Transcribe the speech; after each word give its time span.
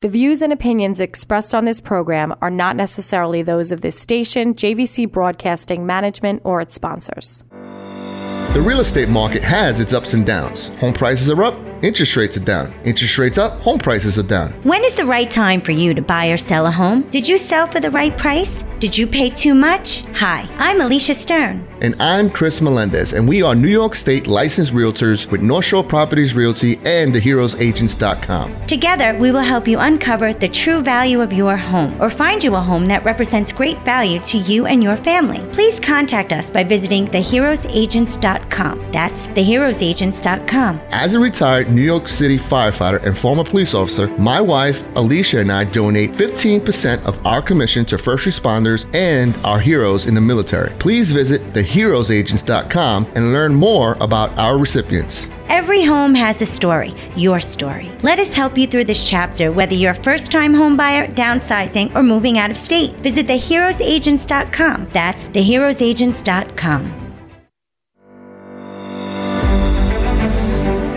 The 0.00 0.08
views 0.08 0.42
and 0.42 0.52
opinions 0.52 1.00
expressed 1.00 1.56
on 1.56 1.64
this 1.64 1.80
program 1.80 2.32
are 2.40 2.52
not 2.52 2.76
necessarily 2.76 3.42
those 3.42 3.72
of 3.72 3.80
this 3.80 3.98
station, 3.98 4.54
JVC 4.54 5.10
Broadcasting 5.10 5.86
Management, 5.86 6.42
or 6.44 6.60
its 6.60 6.76
sponsors. 6.76 7.42
The 8.54 8.62
real 8.64 8.78
estate 8.78 9.08
market 9.08 9.42
has 9.42 9.80
its 9.80 9.92
ups 9.92 10.12
and 10.12 10.24
downs. 10.24 10.68
Home 10.78 10.92
prices 10.92 11.28
are 11.30 11.42
up, 11.42 11.56
interest 11.82 12.16
rates 12.16 12.36
are 12.36 12.44
down. 12.44 12.72
Interest 12.84 13.18
rates 13.18 13.38
up, 13.38 13.60
home 13.60 13.78
prices 13.78 14.18
are 14.18 14.22
down. 14.22 14.52
When 14.62 14.84
is 14.84 14.94
the 14.96 15.04
right 15.04 15.30
time 15.30 15.60
for 15.60 15.72
you 15.72 15.94
to 15.94 16.02
buy 16.02 16.28
or 16.28 16.36
sell 16.36 16.66
a 16.66 16.70
home? 16.70 17.02
Did 17.10 17.28
you 17.28 17.38
sell 17.38 17.66
for 17.66 17.80
the 17.80 17.90
right 17.90 18.16
price? 18.16 18.64
Did 18.78 18.96
you 18.96 19.06
pay 19.06 19.30
too 19.30 19.54
much? 19.54 20.02
Hi, 20.14 20.48
I'm 20.58 20.78
Alysia 20.80 21.14
Stern. 21.14 21.66
And 21.80 21.94
I'm 22.00 22.28
Cris 22.30 22.60
Melendez, 22.60 23.12
and 23.12 23.28
we 23.28 23.42
are 23.42 23.54
New 23.54 23.68
York 23.68 23.94
State 23.94 24.26
licensed 24.26 24.72
realtors 24.72 25.30
with 25.30 25.40
North 25.40 25.64
Shore 25.64 25.84
Properties 25.84 26.34
Realty 26.34 26.76
and 26.84 27.14
theheroesagents.com. 27.14 28.66
Together, 28.66 29.16
we 29.18 29.30
will 29.30 29.40
help 29.40 29.68
you 29.68 29.78
uncover 29.78 30.32
the 30.32 30.48
true 30.48 30.80
value 30.80 31.20
of 31.20 31.32
your 31.32 31.56
home 31.56 31.96
or 32.00 32.10
find 32.10 32.42
you 32.42 32.54
a 32.56 32.60
home 32.60 32.86
that 32.86 33.04
represents 33.04 33.52
great 33.52 33.78
value 33.84 34.18
to 34.20 34.38
you 34.38 34.66
and 34.66 34.82
your 34.82 34.96
family. 34.96 35.38
Please 35.52 35.78
contact 35.78 36.32
us 36.32 36.50
by 36.50 36.64
visiting 36.64 37.06
theheroesagents.com. 37.06 38.92
That's 38.92 39.26
theheroesagents.com. 39.28 40.80
As 40.90 41.14
a 41.14 41.20
retired 41.20 41.67
New 41.70 41.82
York 41.82 42.08
City 42.08 42.38
firefighter 42.38 43.02
and 43.04 43.16
former 43.16 43.44
police 43.44 43.74
officer, 43.74 44.08
my 44.18 44.40
wife, 44.40 44.82
Alysia, 44.94 45.40
and 45.40 45.52
I 45.52 45.64
donate 45.64 46.12
15% 46.12 47.04
of 47.04 47.24
our 47.26 47.42
commission 47.42 47.84
to 47.86 47.98
first 47.98 48.26
responders 48.26 48.86
and 48.94 49.36
our 49.44 49.58
heroes 49.58 50.06
in 50.06 50.14
the 50.14 50.20
military. 50.20 50.70
Please 50.78 51.12
visit 51.12 51.40
theheroesagents.com 51.52 53.06
and 53.14 53.32
learn 53.32 53.54
more 53.54 53.96
about 54.00 54.36
our 54.38 54.58
recipients. 54.58 55.28
Every 55.48 55.82
home 55.82 56.14
has 56.14 56.42
a 56.42 56.46
story, 56.46 56.94
your 57.16 57.40
story. 57.40 57.90
Let 58.02 58.18
us 58.18 58.34
help 58.34 58.58
you 58.58 58.66
through 58.66 58.84
this 58.84 59.08
chapter, 59.08 59.50
whether 59.50 59.74
you're 59.74 59.92
a 59.92 59.94
first 59.94 60.30
time 60.30 60.52
homebuyer, 60.52 61.14
downsizing, 61.14 61.94
or 61.94 62.02
moving 62.02 62.38
out 62.38 62.50
of 62.50 62.56
state. 62.56 62.92
Visit 62.96 63.26
theheroesagents.com. 63.26 64.88
That's 64.92 65.28
theheroesagents.com. 65.28 67.07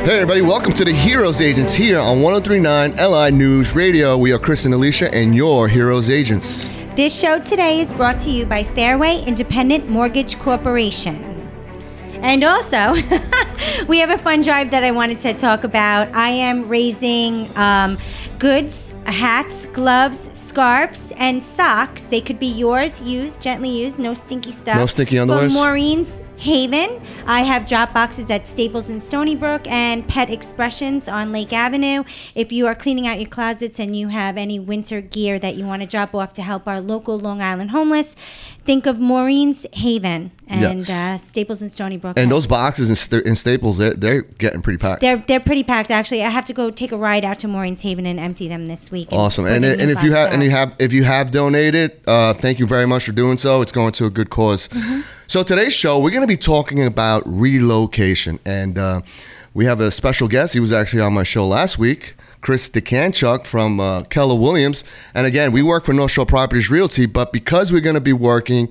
Hey, 0.02 0.16
everybody, 0.16 0.42
welcome 0.42 0.74
to 0.74 0.84
the 0.84 0.92
Heroes 0.92 1.42
Agents 1.42 1.76
here 1.76 2.00
on 2.00 2.24
1039 2.24 2.96
LI 2.96 3.30
News 3.30 3.76
Radio. 3.76 4.18
We 4.18 4.34
are 4.34 4.40
Cris 4.40 4.66
and 4.66 4.74
Alysia, 4.74 5.12
and 5.14 5.36
your 5.36 5.68
Heroes 5.68 6.10
Agents. 6.10 6.72
This 6.96 7.18
show 7.18 7.40
today 7.40 7.82
is 7.82 7.94
brought 7.94 8.20
to 8.22 8.32
you 8.32 8.48
by 8.48 8.64
Fairway 8.64 9.24
Independent 9.28 9.90
Mortgage 9.90 10.40
Corporation. 10.40 11.24
And 12.24 12.44
also, 12.44 12.94
we 13.88 14.00
have 14.00 14.10
a 14.10 14.18
fun 14.18 14.42
drive 14.42 14.72
that 14.72 14.84
I 14.84 14.90
wanted 14.90 15.20
to 15.20 15.36
talk 15.36 15.64
about. 15.64 16.12
I 16.16 16.30
am 16.30 16.68
raising 16.68 17.56
um, 17.56 18.00
goods, 18.40 18.92
hats, 19.06 19.68
gloves, 19.68 20.36
scarves, 20.36 21.14
and 21.18 21.44
socks. 21.44 22.06
They 22.06 22.22
could 22.22 22.40
be 22.40 22.52
yours, 22.52 23.00
used, 23.04 23.40
gently 23.40 23.70
used, 23.70 24.00
no 24.00 24.16
stinky 24.16 24.52
stuff. 24.52 24.78
No 24.78 24.88
stinky 24.88 25.20
For? 25.20 25.48
Maureen's 25.50 26.20
Haven. 26.42 27.00
I 27.28 27.42
have 27.42 27.68
drop 27.68 27.94
boxes 27.94 28.32
at 28.32 28.48
Staples 28.48 28.90
in 28.90 29.00
Stony 29.00 29.36
Brook 29.36 29.62
and 29.68 30.08
Pet 30.08 30.32
Expressions 30.32 31.08
on 31.08 31.32
Lake 31.32 31.54
Avenue. 31.54 32.04
If 32.34 32.52
you 32.52 32.66
are 32.66 32.74
cleaning 32.74 33.06
out 33.08 33.20
your 33.20 33.30
closets 33.30 33.80
and 33.80 33.96
you 33.96 34.08
have 34.08 34.38
any 34.38 34.60
winter 34.60 35.02
gear 35.02 35.38
that 35.38 35.56
you 35.56 35.66
want 35.66 35.82
to 35.84 35.88
drop 35.88 36.16
off 36.16 36.34
to 36.34 36.42
help 36.42 36.68
our 36.68 36.82
local 36.82 37.20
Long 37.20 37.44
Island 37.44 37.70
homeless, 37.70 38.16
think 38.66 38.88
of 38.88 39.00
Maureen's 39.00 39.68
Haven 39.74 40.32
and 40.48 40.62
Yes. 40.80 40.90
uh, 40.90 41.18
Staples 41.20 41.62
in 41.62 41.70
Stony 41.70 41.98
Brook. 41.98 42.18
And 42.18 42.32
those 42.32 42.48
boxes 42.48 42.90
in, 42.90 42.96
st- 42.96 43.24
in 43.26 43.36
Staples, 43.36 43.78
they're, 43.78 43.94
they're 43.94 44.24
getting 44.24 44.64
pretty 44.64 44.78
packed. 44.80 45.02
they're 45.02 45.24
they're 45.28 45.40
pretty 45.40 45.64
packed. 45.64 45.92
Actually, 45.92 46.24
I 46.24 46.30
have 46.30 46.46
to 46.46 46.54
go 46.54 46.72
take 46.72 46.92
a 46.92 46.98
ride 46.98 47.24
out 47.24 47.38
to 47.42 47.48
Maureen's 47.48 47.82
Haven 47.82 48.08
and 48.08 48.20
empty 48.20 48.48
them 48.48 48.66
this 48.66 48.90
week. 48.90 49.10
Awesome. 49.12 49.46
put 49.46 49.54
And, 49.54 49.64
and 49.64 49.92
if 49.92 50.02
you 50.02 50.14
have 50.14 50.30
out. 50.30 50.34
and 50.34 50.42
you 50.44 50.50
have 50.50 50.76
if 50.80 50.92
you 50.92 51.04
have 51.04 51.30
donated, 51.30 52.02
uh, 52.08 52.34
thank 52.34 52.58
you 52.58 52.66
very 52.66 52.88
much 52.88 53.06
for 53.06 53.12
doing 53.12 53.38
so. 53.38 53.62
It's 53.62 53.72
going 53.72 53.92
to 53.94 54.06
a 54.08 54.10
good 54.10 54.32
cause. 54.32 54.68
Mm-hmm. 54.70 55.02
So 55.32 55.44
today's 55.44 55.74
show, 55.74 55.98
we're 55.98 56.10
going 56.10 56.24
to 56.24 56.28
be 56.28 56.36
talking 56.36 56.86
about 56.86 57.24
relocation, 57.26 58.38
and 58.44 58.78
uh, 58.78 59.02
we 59.54 59.64
have 59.64 59.80
a 59.80 59.90
special 59.90 60.28
guest. 60.28 60.54
He 60.54 60.60
was 60.60 60.74
actually 60.74 61.04
on 61.04 61.14
my 61.14 61.24
show 61.24 61.48
last 61.48 61.80
week. 61.80 62.16
Chris 62.42 62.70
Dekanchuk 62.70 63.46
from 63.46 63.80
uh, 63.80 64.04
Keller 64.04 64.38
Williams. 64.38 64.84
And 65.14 65.26
again, 65.26 65.54
we 65.54 65.64
work 65.64 65.86
for 65.86 65.94
North 65.94 66.12
Shore 66.12 66.26
Properties 66.26 66.70
Realty, 66.70 67.06
but 67.06 67.32
because 67.32 67.72
we're 67.72 67.80
going 67.80 67.94
to 67.94 68.02
be 68.02 68.12
working 68.12 68.68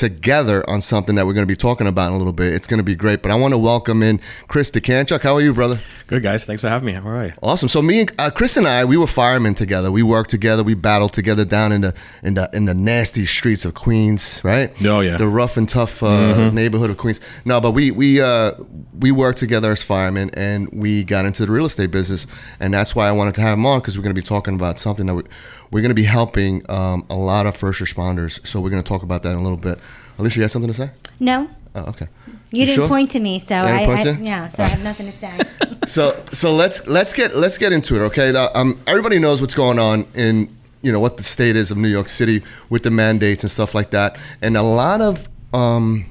together 0.00 0.68
on 0.68 0.80
something 0.80 1.14
that 1.14 1.26
we're 1.26 1.34
going 1.34 1.46
to 1.46 1.52
be 1.52 1.54
talking 1.54 1.86
about 1.86 2.08
in 2.08 2.14
a 2.14 2.16
little 2.16 2.32
bit, 2.32 2.54
it's 2.54 2.66
going 2.66 2.78
to 2.78 2.84
be 2.84 2.94
great. 2.94 3.20
But 3.20 3.30
I 3.30 3.34
want 3.34 3.52
to 3.52 3.58
welcome 3.58 4.02
in 4.02 4.18
Chris 4.48 4.70
Dekanchuk. 4.70 5.20
How 5.20 5.34
are 5.34 5.42
you, 5.42 5.52
brother? 5.52 5.78
Good 6.06 6.22
guys, 6.22 6.46
thanks 6.46 6.62
for 6.62 6.68
having 6.70 6.86
me. 6.86 6.96
All 6.96 7.02
right. 7.02 7.32
Awesome. 7.42 7.68
So 7.68 7.82
me 7.82 8.00
and 8.00 8.12
uh, 8.18 8.30
Chris 8.30 8.56
and 8.56 8.66
I, 8.66 8.86
we 8.86 8.96
were 8.96 9.06
firemen 9.06 9.54
together. 9.54 9.92
We 9.92 10.02
worked 10.02 10.30
together. 10.30 10.64
We 10.64 10.72
battled 10.72 11.12
together 11.12 11.44
down 11.44 11.70
in 11.70 11.82
the 11.82 11.94
in 12.22 12.34
the 12.34 12.48
in 12.54 12.64
the 12.64 12.72
nasty 12.74 13.26
streets 13.26 13.66
of 13.66 13.74
Queens, 13.74 14.40
right? 14.42 14.74
Oh, 14.86 15.00
yeah. 15.00 15.18
The 15.18 15.28
rough 15.28 15.58
and 15.58 15.68
tough 15.68 16.02
uh, 16.02 16.50
neighborhood 16.50 16.88
of 16.88 16.96
Queens. 16.96 17.20
No, 17.44 17.60
but 17.60 17.72
we 17.72 17.90
we 17.90 18.22
uh, 18.22 18.52
we 18.98 19.12
worked 19.12 19.38
together 19.38 19.70
as 19.70 19.82
firemen, 19.82 20.30
and 20.32 20.70
we 20.72 21.04
got 21.04 21.26
into 21.26 21.44
the 21.44 21.52
real 21.52 21.66
estate 21.66 21.90
business, 21.90 22.26
and 22.58 22.72
that's 22.72 22.96
why 22.96 23.06
I 23.06 23.12
wanted 23.12 23.34
to 23.34 23.42
have 23.42 23.58
him 23.58 23.66
on 23.66 23.80
because 23.80 23.98
we're 23.98 24.04
going 24.04 24.14
to 24.14 24.20
be 24.20 24.26
talking 24.26 24.54
about 24.54 24.78
something 24.78 25.06
that 25.06 25.14
we, 25.14 25.22
we're 25.70 25.80
going 25.80 25.90
to 25.90 25.94
be 25.94 26.04
helping 26.04 26.68
um, 26.70 27.04
a 27.08 27.14
lot 27.16 27.46
of 27.46 27.56
first 27.56 27.80
responders. 27.80 28.44
So 28.46 28.60
we're 28.60 28.70
going 28.70 28.82
to 28.82 28.88
talk 28.88 29.02
about 29.02 29.22
that 29.22 29.30
in 29.30 29.36
a 29.36 29.42
little 29.42 29.56
bit. 29.56 29.78
Alysia, 30.18 30.36
you 30.36 30.42
have 30.42 30.50
something 30.52 30.70
to 30.70 30.74
say? 30.74 30.90
no, 31.18 31.48
Oh, 31.72 31.82
okay. 31.82 32.08
you, 32.50 32.66
didn't 32.66 32.74
sure? 32.74 32.88
point 32.88 33.12
to 33.12 33.20
me, 33.20 33.38
so 33.38 33.54
I, 33.54 33.84
I 33.98 34.02
to 34.02 34.14
you? 34.14 34.24
yeah, 34.24 34.48
so 34.48 34.64
I 34.64 34.66
have 34.66 34.82
nothing 34.82 35.06
to 35.06 35.12
say. 35.12 35.38
so 35.86 36.20
so 36.32 36.52
let's 36.52 36.86
let's 36.88 37.12
get 37.12 37.34
let's 37.34 37.58
get 37.58 37.72
into 37.72 37.96
it 37.96 38.00
okay 38.06 38.32
Now, 38.32 38.48
um, 38.54 38.78
everybody 38.86 39.18
knows 39.18 39.40
what's 39.40 39.54
going 39.54 39.78
on 39.78 40.04
in 40.14 40.54
you 40.82 40.90
know 40.92 41.00
what 41.00 41.16
the 41.16 41.22
state 41.22 41.56
is 41.56 41.70
of 41.70 41.76
new 41.76 41.88
york 41.88 42.08
city 42.08 42.42
with 42.70 42.82
the 42.82 42.90
mandates 42.90 43.44
and 43.44 43.50
stuff 43.50 43.74
like 43.74 43.90
that 43.90 44.18
and 44.42 44.56
a 44.56 44.62
lot 44.62 45.00
of 45.00 45.28
um 45.52 46.06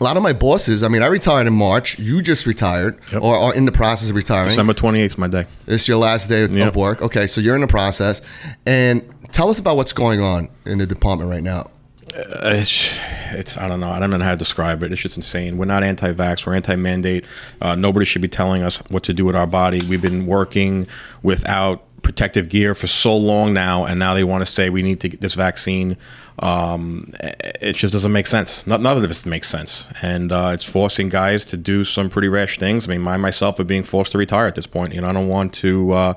a 0.00 0.04
lot 0.04 0.16
of 0.16 0.22
my 0.22 0.32
bosses 0.32 0.82
i 0.82 0.88
mean 0.88 1.02
i 1.02 1.06
retired 1.06 1.46
in 1.46 1.52
march 1.52 1.98
you 1.98 2.22
just 2.22 2.46
retired 2.46 2.98
Yep. 3.12 3.22
or 3.22 3.36
are 3.36 3.54
in 3.54 3.64
the 3.66 3.72
process 3.72 4.08
of 4.08 4.16
retiring 4.16 4.48
December 4.48 4.72
28th 4.72 5.04
is 5.06 5.18
my 5.18 5.28
day. 5.28 5.46
it's 5.66 5.86
your 5.86 5.98
last 5.98 6.28
day 6.28 6.44
of 6.44 6.54
Yep. 6.56 6.74
work 6.76 7.02
okay 7.02 7.26
so 7.26 7.40
you're 7.40 7.54
in 7.54 7.60
the 7.60 7.66
process 7.66 8.22
and 8.66 9.02
tell 9.32 9.50
us 9.50 9.58
about 9.58 9.76
what's 9.76 9.92
going 9.92 10.20
on 10.20 10.48
in 10.64 10.78
the 10.78 10.86
department 10.86 11.30
right 11.30 11.42
now 11.42 11.70
Uh, 12.12 12.56
It's, 12.60 12.98
it's, 13.30 13.56
I 13.56 13.68
don't 13.68 13.78
know. 13.78 13.90
I 13.90 14.00
don't 14.00 14.10
know 14.10 14.18
how 14.18 14.32
to 14.32 14.36
describe 14.36 14.82
it. 14.82 14.90
It's 14.90 15.00
just 15.00 15.16
insane. 15.16 15.56
We're 15.58 15.66
not 15.66 15.84
anti 15.84 16.12
vax, 16.12 16.44
we're 16.44 16.56
anti 16.56 16.74
mandate. 16.74 17.24
Uh, 17.62 17.76
nobody 17.76 18.04
should 18.04 18.20
be 18.20 18.26
telling 18.28 18.64
us 18.64 18.78
what 18.90 19.04
to 19.04 19.12
do 19.14 19.24
with 19.24 19.36
our 19.36 19.46
body. 19.46 19.78
We've 19.88 20.02
been 20.02 20.26
working 20.26 20.88
without 21.22 21.84
protective 22.02 22.48
gear 22.48 22.74
for 22.74 22.86
so 22.86 23.16
long 23.16 23.52
now, 23.52 23.84
and 23.84 23.98
now 23.98 24.14
they 24.14 24.24
want 24.24 24.42
to 24.42 24.46
say 24.46 24.70
we 24.70 24.82
need 24.82 25.00
to 25.00 25.08
get 25.08 25.20
this 25.20 25.34
vaccine. 25.34 25.96
Um, 26.38 27.12
it 27.20 27.74
just 27.74 27.92
doesn't 27.92 28.12
make 28.12 28.26
sense. 28.26 28.66
Not, 28.66 28.80
none 28.80 28.96
of 28.96 29.06
this 29.06 29.26
makes 29.26 29.48
sense. 29.48 29.86
And 30.00 30.32
uh, 30.32 30.50
it's 30.54 30.64
forcing 30.64 31.08
guys 31.08 31.44
to 31.46 31.56
do 31.56 31.84
some 31.84 32.08
pretty 32.08 32.28
rash 32.28 32.58
things. 32.58 32.88
I 32.88 32.96
mean, 32.96 33.06
I 33.06 33.16
myself 33.18 33.58
are 33.60 33.64
being 33.64 33.82
forced 33.82 34.12
to 34.12 34.18
retire 34.18 34.46
at 34.46 34.54
this 34.54 34.66
point. 34.66 34.94
You 34.94 35.02
know, 35.02 35.08
I 35.08 35.12
don't 35.12 35.28
want 35.28 35.52
to, 35.54 35.92
uh, 35.92 36.14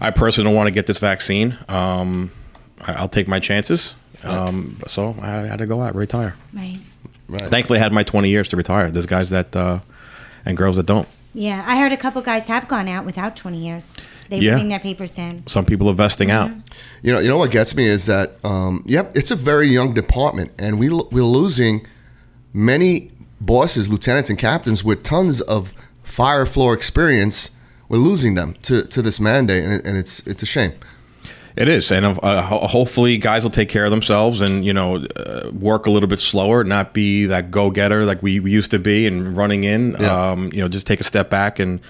I 0.00 0.10
personally 0.10 0.48
don't 0.48 0.56
want 0.56 0.66
to 0.66 0.72
get 0.72 0.86
this 0.86 0.98
vaccine. 0.98 1.56
Um, 1.68 2.32
I, 2.80 2.94
I'll 2.94 3.08
take 3.08 3.28
my 3.28 3.38
chances. 3.38 3.96
Um, 4.24 4.80
so 4.86 5.14
I 5.20 5.28
had 5.28 5.58
to 5.58 5.66
go 5.66 5.82
out, 5.82 5.94
retire. 5.94 6.34
right. 6.52 6.78
right 7.28 7.50
Thankfully, 7.50 7.78
I 7.78 7.82
had 7.82 7.92
my 7.92 8.02
20 8.02 8.30
years 8.30 8.48
to 8.48 8.56
retire. 8.56 8.90
There's 8.90 9.06
guys 9.06 9.30
that, 9.30 9.54
uh, 9.54 9.80
and 10.44 10.56
girls 10.56 10.76
that 10.76 10.86
don't. 10.86 11.06
Yeah, 11.34 11.64
I 11.66 11.78
heard 11.78 11.92
a 11.92 11.96
couple 11.96 12.22
guys 12.22 12.44
have 12.44 12.68
gone 12.68 12.88
out 12.88 13.04
without 13.04 13.36
20 13.36 13.58
years. 13.58 13.92
They're 14.28 14.42
Yeah. 14.42 14.52
putting 14.54 14.68
their 14.68 14.78
papers 14.80 15.16
in. 15.18 15.46
Some 15.46 15.64
people 15.64 15.88
are 15.88 15.94
vesting 15.94 16.30
out. 16.30 16.50
You 17.02 17.12
know, 17.12 17.18
you 17.20 17.28
know 17.28 17.36
what 17.38 17.50
gets 17.50 17.74
me 17.74 17.86
is 17.86 18.06
that, 18.06 18.36
um, 18.44 18.82
yep, 18.86 19.16
it's 19.16 19.30
a 19.30 19.36
very 19.36 19.68
young 19.68 19.92
department, 19.94 20.50
and 20.58 20.78
we 20.78 20.88
we're 20.88 21.22
losing 21.24 21.86
many 22.52 23.10
bosses, 23.40 23.88
lieutenants, 23.88 24.30
and 24.30 24.38
captains 24.38 24.82
with 24.84 25.02
tons 25.02 25.40
of 25.42 25.74
fire 26.02 26.46
floor 26.46 26.74
experience. 26.74 27.50
We're 27.88 27.98
losing 27.98 28.34
them 28.34 28.54
to, 28.62 28.84
to 28.84 29.02
this 29.02 29.20
mandate, 29.20 29.64
and, 29.64 29.72
it, 29.74 29.84
and 29.86 29.96
it's 29.96 30.20
it's 30.26 30.42
a 30.42 30.46
shame. 30.46 30.72
It 31.56 31.68
is, 31.68 31.92
and 31.92 32.04
uh, 32.20 32.42
hopefully, 32.42 33.16
guys 33.16 33.44
will 33.44 33.50
take 33.50 33.68
care 33.68 33.84
of 33.84 33.92
themselves 33.92 34.40
and 34.40 34.64
you 34.64 34.72
know 34.72 35.04
uh, 35.16 35.50
work 35.52 35.86
a 35.86 35.90
little 35.90 36.08
bit 36.08 36.18
slower, 36.18 36.64
not 36.64 36.92
be 36.92 37.26
that 37.26 37.52
go 37.52 37.70
getter 37.70 38.04
like 38.04 38.20
we, 38.24 38.40
we 38.40 38.50
used 38.50 38.72
to 38.72 38.80
be, 38.80 39.06
and 39.06 39.36
running 39.36 39.62
in. 39.62 39.94
Yeah. 40.00 40.30
Um, 40.32 40.50
you 40.52 40.60
know, 40.60 40.66
just 40.68 40.84
take 40.86 40.98
a 41.00 41.04
step 41.04 41.30
back 41.30 41.60
and 41.60 41.80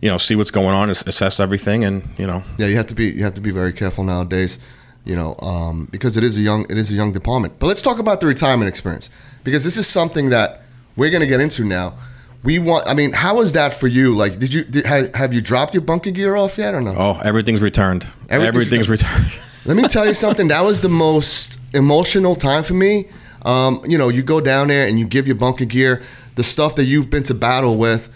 you 0.00 0.08
know 0.08 0.18
see 0.18 0.36
what's 0.36 0.50
going 0.50 0.74
on, 0.74 0.90
assess 0.90 1.40
everything, 1.40 1.84
and 1.84 2.04
you 2.18 2.26
know 2.26 2.42
Yeah, 2.58 2.66
you 2.66 2.76
have 2.76 2.86
to 2.86 2.94
be 2.94 3.06
you 3.10 3.24
have 3.24 3.34
to 3.34 3.40
be 3.40 3.50
very 3.50 3.72
careful 3.72 4.04
nowadays, 4.04 4.58
you 5.04 5.16
know, 5.16 5.36
um, 5.40 5.88
because 5.90 6.16
it 6.16 6.24
is 6.24 6.36
a 6.38 6.42
young 6.42 6.66
it 6.70 6.76
is 6.78 6.90
a 6.90 6.94
young 6.94 7.12
department. 7.12 7.58
But 7.58 7.66
let's 7.66 7.82
talk 7.82 7.98
about 7.98 8.20
the 8.20 8.26
retirement 8.26 8.68
experience 8.68 9.10
because 9.44 9.64
this 9.64 9.76
is 9.76 9.86
something 9.86 10.30
that 10.30 10.62
we're 10.96 11.10
going 11.10 11.20
to 11.20 11.26
get 11.26 11.40
into 11.40 11.64
now. 11.64 11.94
We 12.42 12.58
want. 12.58 12.86
I 12.86 12.94
mean, 12.94 13.12
how 13.12 13.36
was 13.36 13.54
that 13.54 13.74
for 13.74 13.88
you? 13.88 14.14
Like, 14.14 14.38
did 14.38 14.54
you 14.54 14.64
did, 14.64 14.86
have, 14.86 15.14
have 15.14 15.34
you 15.34 15.40
dropped 15.40 15.74
your 15.74 15.80
bunker 15.80 16.10
gear 16.10 16.36
off 16.36 16.58
yet 16.58 16.74
or 16.74 16.80
no? 16.80 16.94
oh 16.96 17.20
everything's 17.24 17.60
returned. 17.60 18.06
Everything's 18.28 18.56
Everything's, 18.56 18.88
returned. 18.88 19.32
Let 19.66 19.76
me 19.76 19.88
tell 19.88 20.06
you 20.06 20.14
something. 20.14 20.48
That 20.48 20.64
was 20.64 20.80
the 20.80 20.88
most 20.88 21.58
emotional 21.74 22.36
time 22.36 22.62
for 22.62 22.74
me. 22.74 23.08
Um, 23.42 23.82
you 23.86 23.98
know, 23.98 24.08
you 24.08 24.22
go 24.22 24.40
down 24.40 24.68
there 24.68 24.86
and 24.86 24.98
you 24.98 25.06
give 25.06 25.26
your 25.26 25.36
bunker 25.36 25.64
gear, 25.64 26.02
the 26.36 26.42
stuff 26.42 26.76
that 26.76 26.84
you've 26.84 27.10
been 27.10 27.22
to 27.24 27.34
battle 27.34 27.76
with, 27.76 28.10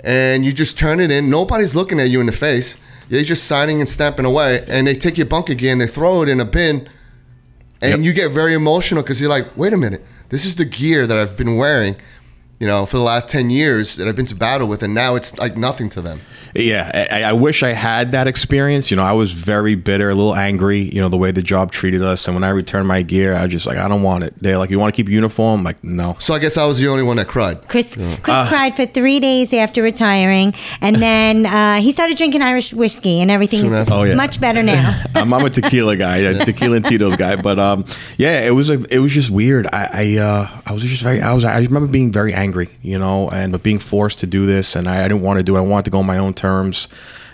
and 0.00 0.44
you 0.44 0.52
just 0.52 0.78
turn 0.78 1.00
it 1.00 1.10
in. 1.10 1.30
Nobody's 1.30 1.74
looking 1.74 2.00
at 2.00 2.10
you 2.10 2.20
in 2.20 2.26
the 2.26 2.32
face. 2.32 2.76
You're 3.08 3.22
just 3.22 3.44
signing 3.44 3.80
and 3.80 3.88
stamping 3.88 4.24
away, 4.26 4.64
and 4.68 4.86
they 4.86 4.94
take 4.94 5.16
your 5.16 5.26
bunker 5.26 5.54
gear. 5.54 5.76
they 5.76 5.86
throw 5.86 6.22
it 6.22 6.28
in 6.28 6.40
a 6.40 6.44
bin, 6.44 6.88
and 7.80 7.90
Yep. 7.98 8.00
you 8.00 8.12
get 8.12 8.32
very 8.32 8.54
emotional 8.54 9.02
because 9.02 9.20
you're 9.20 9.30
like, 9.30 9.56
wait 9.56 9.72
a 9.72 9.76
minute, 9.76 10.04
this 10.30 10.44
is 10.44 10.56
the 10.56 10.64
gear 10.64 11.06
that 11.06 11.16
I've 11.16 11.36
been 11.36 11.56
wearing, 11.56 11.96
you 12.60 12.66
know, 12.66 12.86
for 12.86 12.96
the 12.98 13.02
last 13.04 13.28
ten 13.28 13.50
years 13.50 13.96
that 13.96 14.08
I've 14.08 14.16
been 14.16 14.26
to 14.26 14.34
battle 14.34 14.66
with, 14.68 14.82
and 14.82 14.94
now 14.94 15.14
it's 15.16 15.38
like 15.38 15.56
nothing 15.56 15.90
to 15.90 16.00
them. 16.00 16.20
Yeah, 16.54 17.06
I, 17.12 17.22
I 17.24 17.32
wish 17.34 17.62
I 17.62 17.72
had 17.72 18.12
that 18.12 18.26
experience. 18.26 18.90
You 18.90 18.96
know, 18.96 19.02
I 19.02 19.12
was 19.12 19.32
very 19.32 19.74
bitter, 19.74 20.08
a 20.08 20.14
little 20.14 20.34
angry. 20.34 20.80
You 20.80 21.02
know, 21.02 21.10
the 21.10 21.18
way 21.18 21.30
the 21.30 21.42
job 21.42 21.70
treated 21.70 22.02
us, 22.02 22.26
and 22.26 22.34
when 22.34 22.44
I 22.44 22.48
returned 22.48 22.88
my 22.88 23.02
gear, 23.02 23.34
I 23.34 23.42
was 23.42 23.52
just 23.52 23.66
like, 23.66 23.76
I 23.76 23.88
don't 23.88 24.02
want 24.02 24.24
it. 24.24 24.32
They're 24.40 24.56
like, 24.56 24.70
you 24.70 24.78
want 24.78 24.94
to 24.94 24.96
keep 24.96 25.10
uniform? 25.10 25.60
I'm 25.60 25.64
like, 25.64 25.84
no. 25.84 26.16
So 26.18 26.32
I 26.32 26.38
guess 26.38 26.56
I 26.56 26.64
was 26.64 26.78
the 26.78 26.88
only 26.88 27.02
one 27.02 27.18
that 27.18 27.28
cried. 27.28 27.68
Chris, 27.68 27.94
Chris 27.96 28.48
cried 28.48 28.74
for 28.74 28.86
three 28.86 29.20
days 29.20 29.52
after 29.52 29.82
retiring, 29.82 30.54
and 30.80 30.96
then 31.02 31.44
uh, 31.44 31.80
he 31.82 31.92
started 31.92 32.16
drinking 32.16 32.40
Irish 32.40 32.72
whiskey, 32.72 33.20
and 33.20 33.30
everything's 33.30 33.70
Oh, 33.90 34.04
yeah. 34.04 34.14
much 34.14 34.40
better 34.40 34.62
now. 34.74 35.02
I'm, 35.14 35.34
I'm 35.34 35.44
a 35.44 35.50
tequila 35.50 35.96
guy, 35.98 36.18
a 36.18 36.42
tequila 36.42 36.76
and 36.76 36.86
Tito's 36.86 37.16
guy. 37.16 37.36
But 37.36 37.58
um, 37.58 37.84
yeah, 38.16 38.40
it 38.46 38.52
was 38.54 38.70
a, 38.70 38.82
it 38.90 38.98
was 39.00 39.12
just 39.12 39.28
weird. 39.28 39.66
I 39.66 39.90
I, 39.92 40.22
uh, 40.22 40.60
I 40.68 40.72
was 40.72 40.82
just 40.82 41.02
very 41.02 41.22
I 41.22 41.32
was 41.32 41.44
I 41.44 41.60
remember 41.60 41.86
being 41.90 42.10
very 42.10 42.34
angry, 42.34 42.68
you 42.82 42.98
know, 42.98 43.28
and 43.30 43.52
but 43.52 43.62
being 43.62 43.78
forced 43.78 44.18
to 44.18 44.26
do 44.26 44.46
this, 44.46 44.74
and 44.74 44.88
I, 44.88 45.04
I 45.04 45.08
didn't 45.08 45.22
want 45.22 45.38
to 45.38 45.44
do 45.44 45.56
it. 45.56 45.58
I 45.58 45.62
wanted 45.62 45.84
to 45.84 45.90
go 45.92 45.98
on 46.00 46.06
my 46.06 46.18
own 46.18 46.34
terms, 46.34 46.88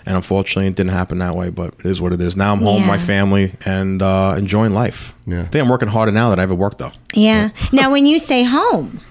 and 0.05 0.15
unfortunately, 0.15 0.67
it 0.67 0.75
didn't 0.75 0.91
happen 0.91 1.17
that 1.17 1.35
way. 1.35 1.49
But 1.49 1.73
it 1.79 1.85
is 1.87 1.99
what 1.99 2.13
it 2.13 2.21
is. 2.21 2.37
Now 2.37 2.53
I'm 2.53 2.59
home, 2.61 2.81
with 2.81 2.87
my 2.87 2.99
family, 2.99 3.53
and 3.65 4.01
uh, 4.03 4.35
enjoying 4.37 4.73
life. 4.73 5.13
Yeah. 5.25 5.41
I 5.41 5.45
think 5.45 5.63
I'm 5.63 5.69
working 5.69 5.89
harder 5.89 6.11
now 6.11 6.29
than 6.29 6.37
I 6.39 6.43
ever 6.43 6.53
worked 6.53 6.77
though. 6.77 6.91
yeah. 7.15 7.49
Now, 7.71 7.91
when 7.91 8.05
you 8.05 8.19
say 8.19 8.43
home, 8.43 9.01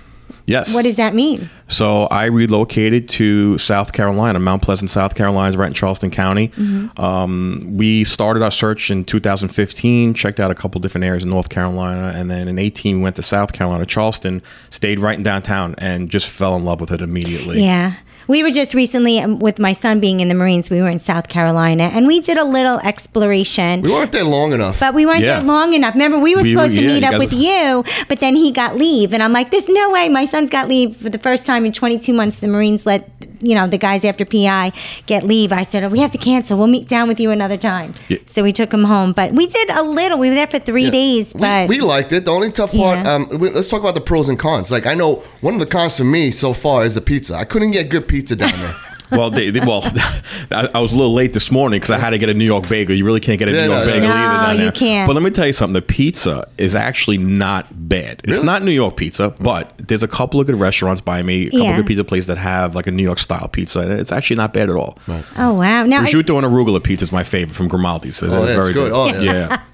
Yes. 0.47 0.75
what 0.75 0.83
does 0.83 0.97
that 0.97 1.15
mean? 1.15 1.50
So 1.69 2.05
I 2.05 2.25
relocated 2.27 3.09
to 3.11 3.56
South 3.59 3.93
Carolina, 3.93 4.39
Mount 4.39 4.62
Pleasant, 4.62 4.91
South 4.91 5.15
Carolina, 5.15 5.56
right 5.56 5.69
in 5.69 5.75
Charleston 5.75 6.11
County. 6.11 6.50
Um, 6.97 7.62
we 7.77 8.05
started 8.05 8.43
our 8.43 8.50
search 8.50 8.91
in 8.91 9.05
2015, 9.05 10.15
checked 10.15 10.41
out 10.41 10.50
a 10.50 10.55
couple 10.55 10.81
different 10.81 11.05
areas 11.05 11.25
in 11.25 11.31
North 11.31 11.49
Carolina, 11.49 12.12
and 12.15 12.31
then 12.31 12.49
in 12.49 12.59
18 12.59 12.97
we 12.97 13.03
went 13.03 13.17
to 13.17 13.23
South 13.23 13.53
Carolina, 13.53 13.87
Charleston, 13.87 14.43
stayed 14.71 14.99
right 14.99 15.17
in 15.17 15.23
downtown, 15.23 15.75
and 15.79 16.11
just 16.11 16.29
fell 16.29 16.56
in 16.56 16.65
love 16.65 16.81
with 16.81 16.91
it 16.91 17.00
immediately. 17.00 17.62
Yeah. 17.62 17.94
We 18.29 18.43
were 18.43 18.51
just 18.51 18.75
recently, 18.75 19.19
um, 19.21 19.39
with 19.39 19.59
my 19.59 19.73
son 19.73 20.01
being 20.01 20.21
in 20.21 20.29
the 20.29 20.35
Marines, 20.35 20.71
we 20.71 20.81
were 20.81 20.89
in 20.89 20.99
South 20.99 21.29
Carolina 21.29 21.85
and 21.93 22.07
we 22.07 22.21
did 22.21 22.39
a 22.39 22.45
little 22.45 22.79
exploration. 22.81 23.83
We 23.83 23.91
weren't 23.91 24.13
there 24.13 24.25
long 24.25 24.53
enough. 24.53 24.81
But 24.81 24.95
we 24.95 25.07
weren't 25.07 25.21
Yeah. 25.21 25.39
there 25.41 25.49
long 25.49 25.75
enough. 25.75 25.95
Remember, 25.95 26.19
we 26.19 26.35
were 26.35 26.43
We- 26.43 26.53
supposed 26.53 26.75
to 26.77 26.83
yeah, 26.83 26.89
meet 26.89 27.05
up 27.05 27.19
with 27.19 27.33
were- 27.33 27.39
you, 27.39 27.85
but 28.09 28.21
then 28.21 28.37
he 28.37 28.51
got 28.51 28.77
leave. 28.77 29.13
And 29.13 29.23
I'm 29.23 29.33
like, 29.33 29.51
there's 29.51 29.69
no 29.69 29.91
way. 29.91 30.09
My 30.09 30.25
son's 30.25 30.51
got 30.51 30.69
leave 30.69 30.97
for 30.97 31.11
the 31.11 31.19
first 31.19 31.45
time 31.47 31.65
in 31.65 31.73
22 31.73 32.13
months. 32.13 32.37
The 32.39 32.49
Marines 32.49 32.87
let, 32.87 33.09
you 33.43 33.55
know, 33.55 33.67
the 33.67 33.79
guys 33.79 34.05
after 34.05 34.25
PI 34.25 34.73
get 35.06 35.25
leave. 35.25 35.53
I 35.53 35.62
said, 35.62 35.85
oh, 35.85 35.89
we 35.89 35.99
have 36.00 36.11
to 36.12 36.19
cancel. 36.19 36.56
We'll 36.59 36.67
meet 36.69 36.89
down 36.89 37.09
with 37.09 37.21
you 37.21 37.31
another 37.31 37.56
time. 37.56 37.94
Yeah. 38.09 38.19
So 38.27 38.43
we 38.43 38.53
took 38.53 38.73
him 38.73 38.85
home. 38.85 39.12
But 39.12 39.33
we 39.33 39.47
did 39.47 39.71
a 39.71 39.83
little. 39.83 40.19
We 40.19 40.29
were 40.29 40.35
there 40.35 40.47
for 40.47 40.59
three 40.59 40.91
days. 40.91 41.35
we, 41.35 41.67
we 41.67 41.81
liked 41.81 42.12
it. 42.12 42.25
The 42.25 42.33
only 42.33 42.53
tough 42.53 42.73
part, 42.73 42.99
Yeah. 43.00 43.12
um, 43.15 43.29
we, 43.39 43.50
let's 43.50 43.69
talk 43.69 43.81
about 43.81 43.94
the 43.94 44.00
pros 44.00 44.29
and 44.29 44.39
cons. 44.39 44.71
Like 44.71 44.87
I 44.87 44.94
know 44.94 45.17
one 45.41 45.55
of 45.55 45.61
the 45.61 45.67
cons 45.67 45.97
for 45.99 46.05
me 46.05 46.31
so 46.31 46.53
far 46.53 46.85
is 46.85 46.94
the 46.94 47.00
pizza. 47.00 47.35
I 47.35 47.44
couldn't 47.44 47.73
get 47.73 47.89
good 47.89 48.06
pizza 48.09 48.37
down 48.37 48.53
there. 48.59 48.75
Well, 49.12 49.31
they, 49.31 49.50
they- 49.50 49.61
well, 49.61 49.82
I, 50.50 50.69
I 50.75 50.81
was 50.81 50.93
a 50.93 50.97
little 50.97 51.14
late 51.14 51.32
this 51.32 51.50
morning 51.50 51.79
because 51.79 51.91
I 51.91 51.99
had 51.99 52.11
to 52.11 52.19
get 52.19 52.29
a 52.29 52.35
New 52.35 52.44
York 52.44 52.69
bagel. 52.69 52.94
You 52.97 53.05
really 53.05 53.20
can't 53.20 53.38
get 53.38 53.49
a 53.49 53.53
Yeah, 53.53 53.67
New 53.67 53.73
York 53.73 53.87
no, 53.87 53.93
no. 53.93 53.93
bagel 54.00 54.09
No, 54.09 54.14
either 54.14 54.47
down 54.47 54.56
you 54.56 54.62
there. 54.62 54.73
can't. 54.73 55.06
But 55.06 55.14
let 55.14 55.23
me 55.23 55.31
tell 55.31 55.47
you 55.47 55.53
something: 55.53 55.75
the 55.75 55.82
pizza 55.82 56.49
is 56.59 56.75
actually 56.75 57.19
not 57.19 57.67
bad. 57.88 58.20
It's 58.25 58.43
not 58.43 58.62
New 58.62 58.73
York 58.73 58.97
pizza, 58.97 59.35
but 59.41 59.73
there's 59.79 60.03
a 60.03 60.09
couple 60.09 60.41
of 60.41 60.47
good 60.47 60.56
restaurants 60.59 61.00
by 61.00 61.23
me, 61.23 61.43
a 61.47 61.50
couple 61.50 61.61
Yeah. 61.61 61.76
good 61.76 61.87
pizza 61.87 62.05
places 62.05 62.26
that 62.29 62.38
have 62.38 62.75
like 62.75 62.87
a 62.87 62.91
New 62.91 63.03
York 63.03 63.19
style 63.19 63.49
pizza, 63.49 63.81
and 63.81 63.93
it's 63.93 64.12
actually 64.12 64.37
not 64.37 64.53
bad 64.53 64.69
at 64.70 64.76
all. 64.76 64.99
oh, 65.38 65.53
wow. 65.55 65.85
Now, 65.85 66.00
I- 66.00 66.05
Prosciutto 66.05 66.37
and 66.38 66.47
arugula 66.47 66.82
pizza 66.82 67.05
is 67.05 67.12
my 67.12 67.25
favorite 67.25 67.55
from 67.55 67.69
Grimaldi's. 67.69 68.17
So 68.17 68.26
Oh, 68.26 68.31
that's 68.31 68.49
yeah, 68.50 68.55
very 68.56 68.69
it's 68.70 68.75
good. 68.75 68.93
Oh, 68.93 69.06
yeah. 69.06 69.20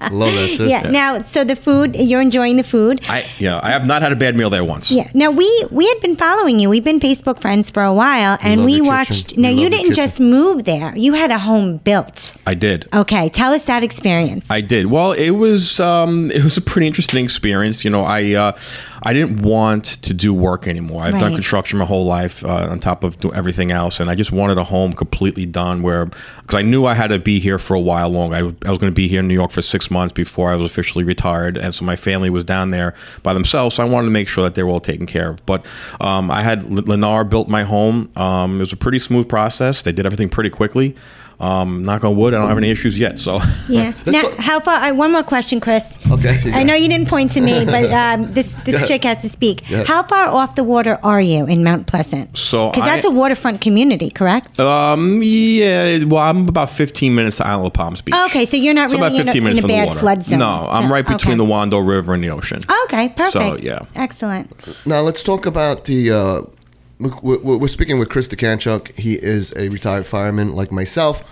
yeah. 0.01 0.09
Love 0.11 0.33
that 0.33 0.53
too. 0.57 0.67
yeah, 0.67 0.89
Now, 0.89 1.21
so 1.21 1.43
the 1.43 1.55
food, 1.55 1.95
you're 1.95 2.21
enjoying 2.21 2.55
the 2.57 2.63
food. 2.63 3.01
I 3.09 3.25
yeah, 3.37 3.59
I 3.61 3.71
have 3.71 3.85
not 3.85 4.01
had 4.01 4.11
a 4.11 4.15
bad 4.15 4.35
meal 4.35 4.49
there 4.49 4.63
once. 4.63 4.91
Yeah. 4.91 5.09
Now 5.13 5.31
we 5.31 5.47
we 5.71 5.87
had 5.87 5.99
been 6.01 6.15
following 6.15 6.59
you. 6.59 6.69
We've 6.69 6.83
been 6.83 6.99
Facebook 6.99 7.39
friends 7.41 7.69
for 7.69 7.83
a 7.83 7.93
while, 7.93 8.37
and 8.41 8.61
love 8.61 8.65
we 8.65 8.81
watched. 8.81 9.28
No, 9.37 9.49
you 9.49 9.69
didn't 9.69 9.93
just 9.93 10.19
move 10.19 10.65
there. 10.65 10.95
You 10.95 11.13
had 11.13 11.31
a 11.31 11.39
home 11.39 11.77
built. 11.77 12.35
I 12.45 12.53
did. 12.53 12.87
Okay, 12.93 13.29
tell 13.29 13.53
us 13.53 13.65
that 13.65 13.83
experience. 13.83 14.49
I 14.49 14.61
did. 14.61 14.87
Well, 14.87 15.11
it 15.11 15.31
was 15.31 15.79
um, 15.79 16.31
it 16.31 16.43
was 16.43 16.57
a 16.57 16.61
pretty 16.61 16.87
interesting 16.87 17.23
experience. 17.23 17.83
You 17.83 17.91
know, 17.91 18.03
I 18.03 18.33
uh, 18.33 18.57
I 19.01 19.13
didn't 19.13 19.41
want 19.41 19.85
to 20.03 20.13
do 20.13 20.33
work 20.33 20.67
anymore. 20.67 21.03
I've 21.03 21.19
done 21.19 21.33
construction 21.33 21.79
my 21.79 21.85
whole 21.85 22.05
life 22.05 22.43
uh, 22.43 22.69
on 22.69 22.79
top 22.79 23.03
of 23.03 23.17
do 23.17 23.31
everything 23.33 23.71
else, 23.71 23.99
and 23.99 24.09
I 24.09 24.15
just 24.15 24.31
wanted 24.31 24.57
a 24.57 24.63
home 24.63 24.93
completely 24.93 25.45
done. 25.45 25.81
Where 25.81 26.05
because 26.05 26.55
I 26.55 26.61
knew 26.61 26.85
I 26.85 26.93
had 26.93 27.07
to 27.07 27.19
be 27.19 27.39
here 27.39 27.59
for 27.59 27.75
a 27.75 27.79
while 27.79 28.09
long. 28.09 28.33
I, 28.33 28.39
I 28.39 28.41
was 28.41 28.79
going 28.79 28.91
to 28.91 28.91
be 28.91 29.07
here 29.07 29.19
in 29.19 29.27
New 29.27 29.33
York 29.33 29.51
for 29.51 29.61
six 29.61 29.89
months 29.89 30.11
before 30.11 30.51
I 30.51 30.55
was 30.55 30.65
officially 30.65 31.03
retired, 31.03 31.57
and 31.57 31.73
so 31.73 31.85
my 31.85 31.95
family 31.95 32.29
was 32.29 32.43
down 32.43 32.71
there 32.71 32.93
by 33.23 33.33
themselves. 33.33 33.75
So 33.75 33.83
I 33.83 33.85
wanted 33.87 34.05
to 34.05 34.11
make 34.11 34.27
sure 34.27 34.43
that 34.43 34.55
they 34.55 34.63
were 34.63 34.69
all 34.69 34.81
taken 34.81 35.05
care 35.05 35.29
of. 35.29 35.45
But 35.45 35.65
um, 36.01 36.29
I 36.31 36.41
had 36.41 36.61
Lennar 36.63 37.29
built 37.29 37.47
my 37.47 37.63
home. 37.63 38.11
Um, 38.15 38.57
it 38.57 38.59
was 38.59 38.73
a 38.73 38.77
pretty 38.77 38.99
smooth 38.99 39.29
process. 39.29 39.81
They 39.81 39.91
did 39.91 40.05
everything 40.05 40.29
pretty 40.29 40.49
quickly. 40.49 40.95
Um, 41.39 41.83
knock 41.83 42.03
on 42.03 42.17
wood, 42.17 42.33
I 42.33 42.39
don't 42.39 42.49
have 42.49 42.57
any 42.57 42.69
issues 42.69 42.99
yet. 42.99 43.17
So 43.17 43.39
yeah. 43.69 43.93
Now, 44.05 44.23
talk- 44.23 44.35
how 44.37 44.59
far? 44.59 44.75
I, 44.75 44.91
one 44.91 45.11
more 45.13 45.23
question, 45.23 45.61
Chris. 45.61 45.97
Okay, 46.11 46.41
you 46.43 46.51
I 46.51 46.63
know 46.63 46.73
you 46.73 46.89
didn't 46.89 47.07
point 47.07 47.31
to 47.31 47.41
me, 47.41 47.63
but 47.75 47.89
um, 47.93 48.33
this 48.33 48.53
this 48.65 48.85
chick 48.87 49.03
has 49.05 49.21
to 49.21 49.29
speak. 49.29 49.69
Yeah. 49.69 49.85
How 49.85 50.03
far 50.03 50.27
off 50.27 50.55
the 50.55 50.65
water 50.65 50.99
are 51.01 51.21
you 51.21 51.45
in 51.45 51.63
Mount 51.63 51.87
Pleasant? 51.87 52.37
So 52.37 52.69
because 52.71 52.83
that's 52.83 53.05
a 53.05 53.09
waterfront 53.11 53.61
community, 53.61 54.09
correct? 54.09 54.59
Um. 54.59 55.21
Yeah. 55.23 56.03
Well, 56.03 56.21
I'm 56.23 56.47
about 56.49 56.69
15 56.69 57.15
minutes 57.15 57.37
to 57.37 57.47
Isle 57.47 57.65
of 57.67 57.73
Palms 57.73 58.01
Beach. 58.01 58.15
okay, 58.27 58.45
so 58.45 58.57
you're 58.57 58.73
not 58.73 58.91
So 58.91 58.97
really 58.97 59.07
about 59.07 59.21
in 59.21 59.27
a, 59.29 59.31
15 59.31 59.43
minutes 59.43 59.59
in 59.59 59.63
a 59.63 59.67
from 59.67 59.67
the 59.69 59.73
bad 59.75 59.87
water. 59.87 59.99
flood 59.99 60.23
zone. 60.23 60.39
No, 60.39 60.67
I'm 60.69 60.87
No, 60.87 60.93
right 60.93 61.07
between 61.07 61.39
okay. 61.39 61.45
the 61.45 61.45
Wando 61.45 61.79
River 61.87 62.13
and 62.13 62.21
the 62.23 62.31
ocean. 62.31 62.59
Okay, 62.85 63.09
perfect. 63.09 63.31
So 63.33 63.57
yeah. 63.57 63.79
excellent. 63.95 64.51
Now 64.85 64.99
let's 65.01 65.23
talk 65.23 65.45
about 65.45 65.85
the. 65.85 66.11
Uh, 66.11 66.41
we- 66.99 67.37
we're 67.37 67.67
speaking 67.67 67.97
with 67.97 68.09
Chris 68.09 68.27
Dekanchuk. 68.27 68.97
He 68.97 69.13
is 69.13 69.53
a 69.55 69.69
retired 69.69 70.05
fireman 70.05 70.53
like 70.55 70.71
myself, 70.71 71.23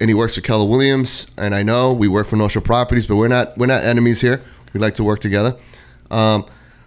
and 0.00 0.08
he 0.08 0.14
works 0.14 0.34
for 0.36 0.40
Keller 0.40 0.66
Williams. 0.68 1.26
And 1.36 1.54
I 1.54 1.62
know 1.62 1.92
we 1.92 2.08
work 2.08 2.28
for 2.28 2.36
North 2.36 2.52
Shore 2.52 2.62
Properties, 2.62 3.06
but 3.06 3.16
we're 3.16 3.28
not 3.28 3.56
we're 3.58 3.66
not 3.66 3.82
enemies 3.84 4.20
here. 4.20 4.40
We 4.72 4.80
like 4.80 4.94
to 4.94 5.04
work 5.04 5.20
together. 5.20 5.56
Um, 6.10 6.44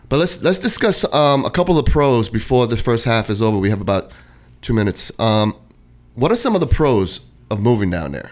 but 0.08 0.18
let's 0.18 0.42
let's 0.44 0.60
discuss 0.60 1.04
um, 1.14 1.46
a 1.46 1.50
couple 1.52 1.78
of 1.78 1.86
pros 1.86 2.30
before 2.30 2.68
the 2.68 2.78
first 2.78 3.06
half 3.06 3.30
is 3.30 3.42
over. 3.42 3.58
We 3.58 3.70
have 3.70 3.82
about 3.82 4.12
two 4.62 4.74
minutes. 4.74 5.12
Um, 5.20 5.56
what 6.16 6.32
are 6.32 6.36
some 6.38 6.56
of 6.56 6.62
the 6.62 6.68
pros 6.68 7.22
of 7.52 7.60
moving 7.60 7.90
down 7.90 8.12
there? 8.14 8.32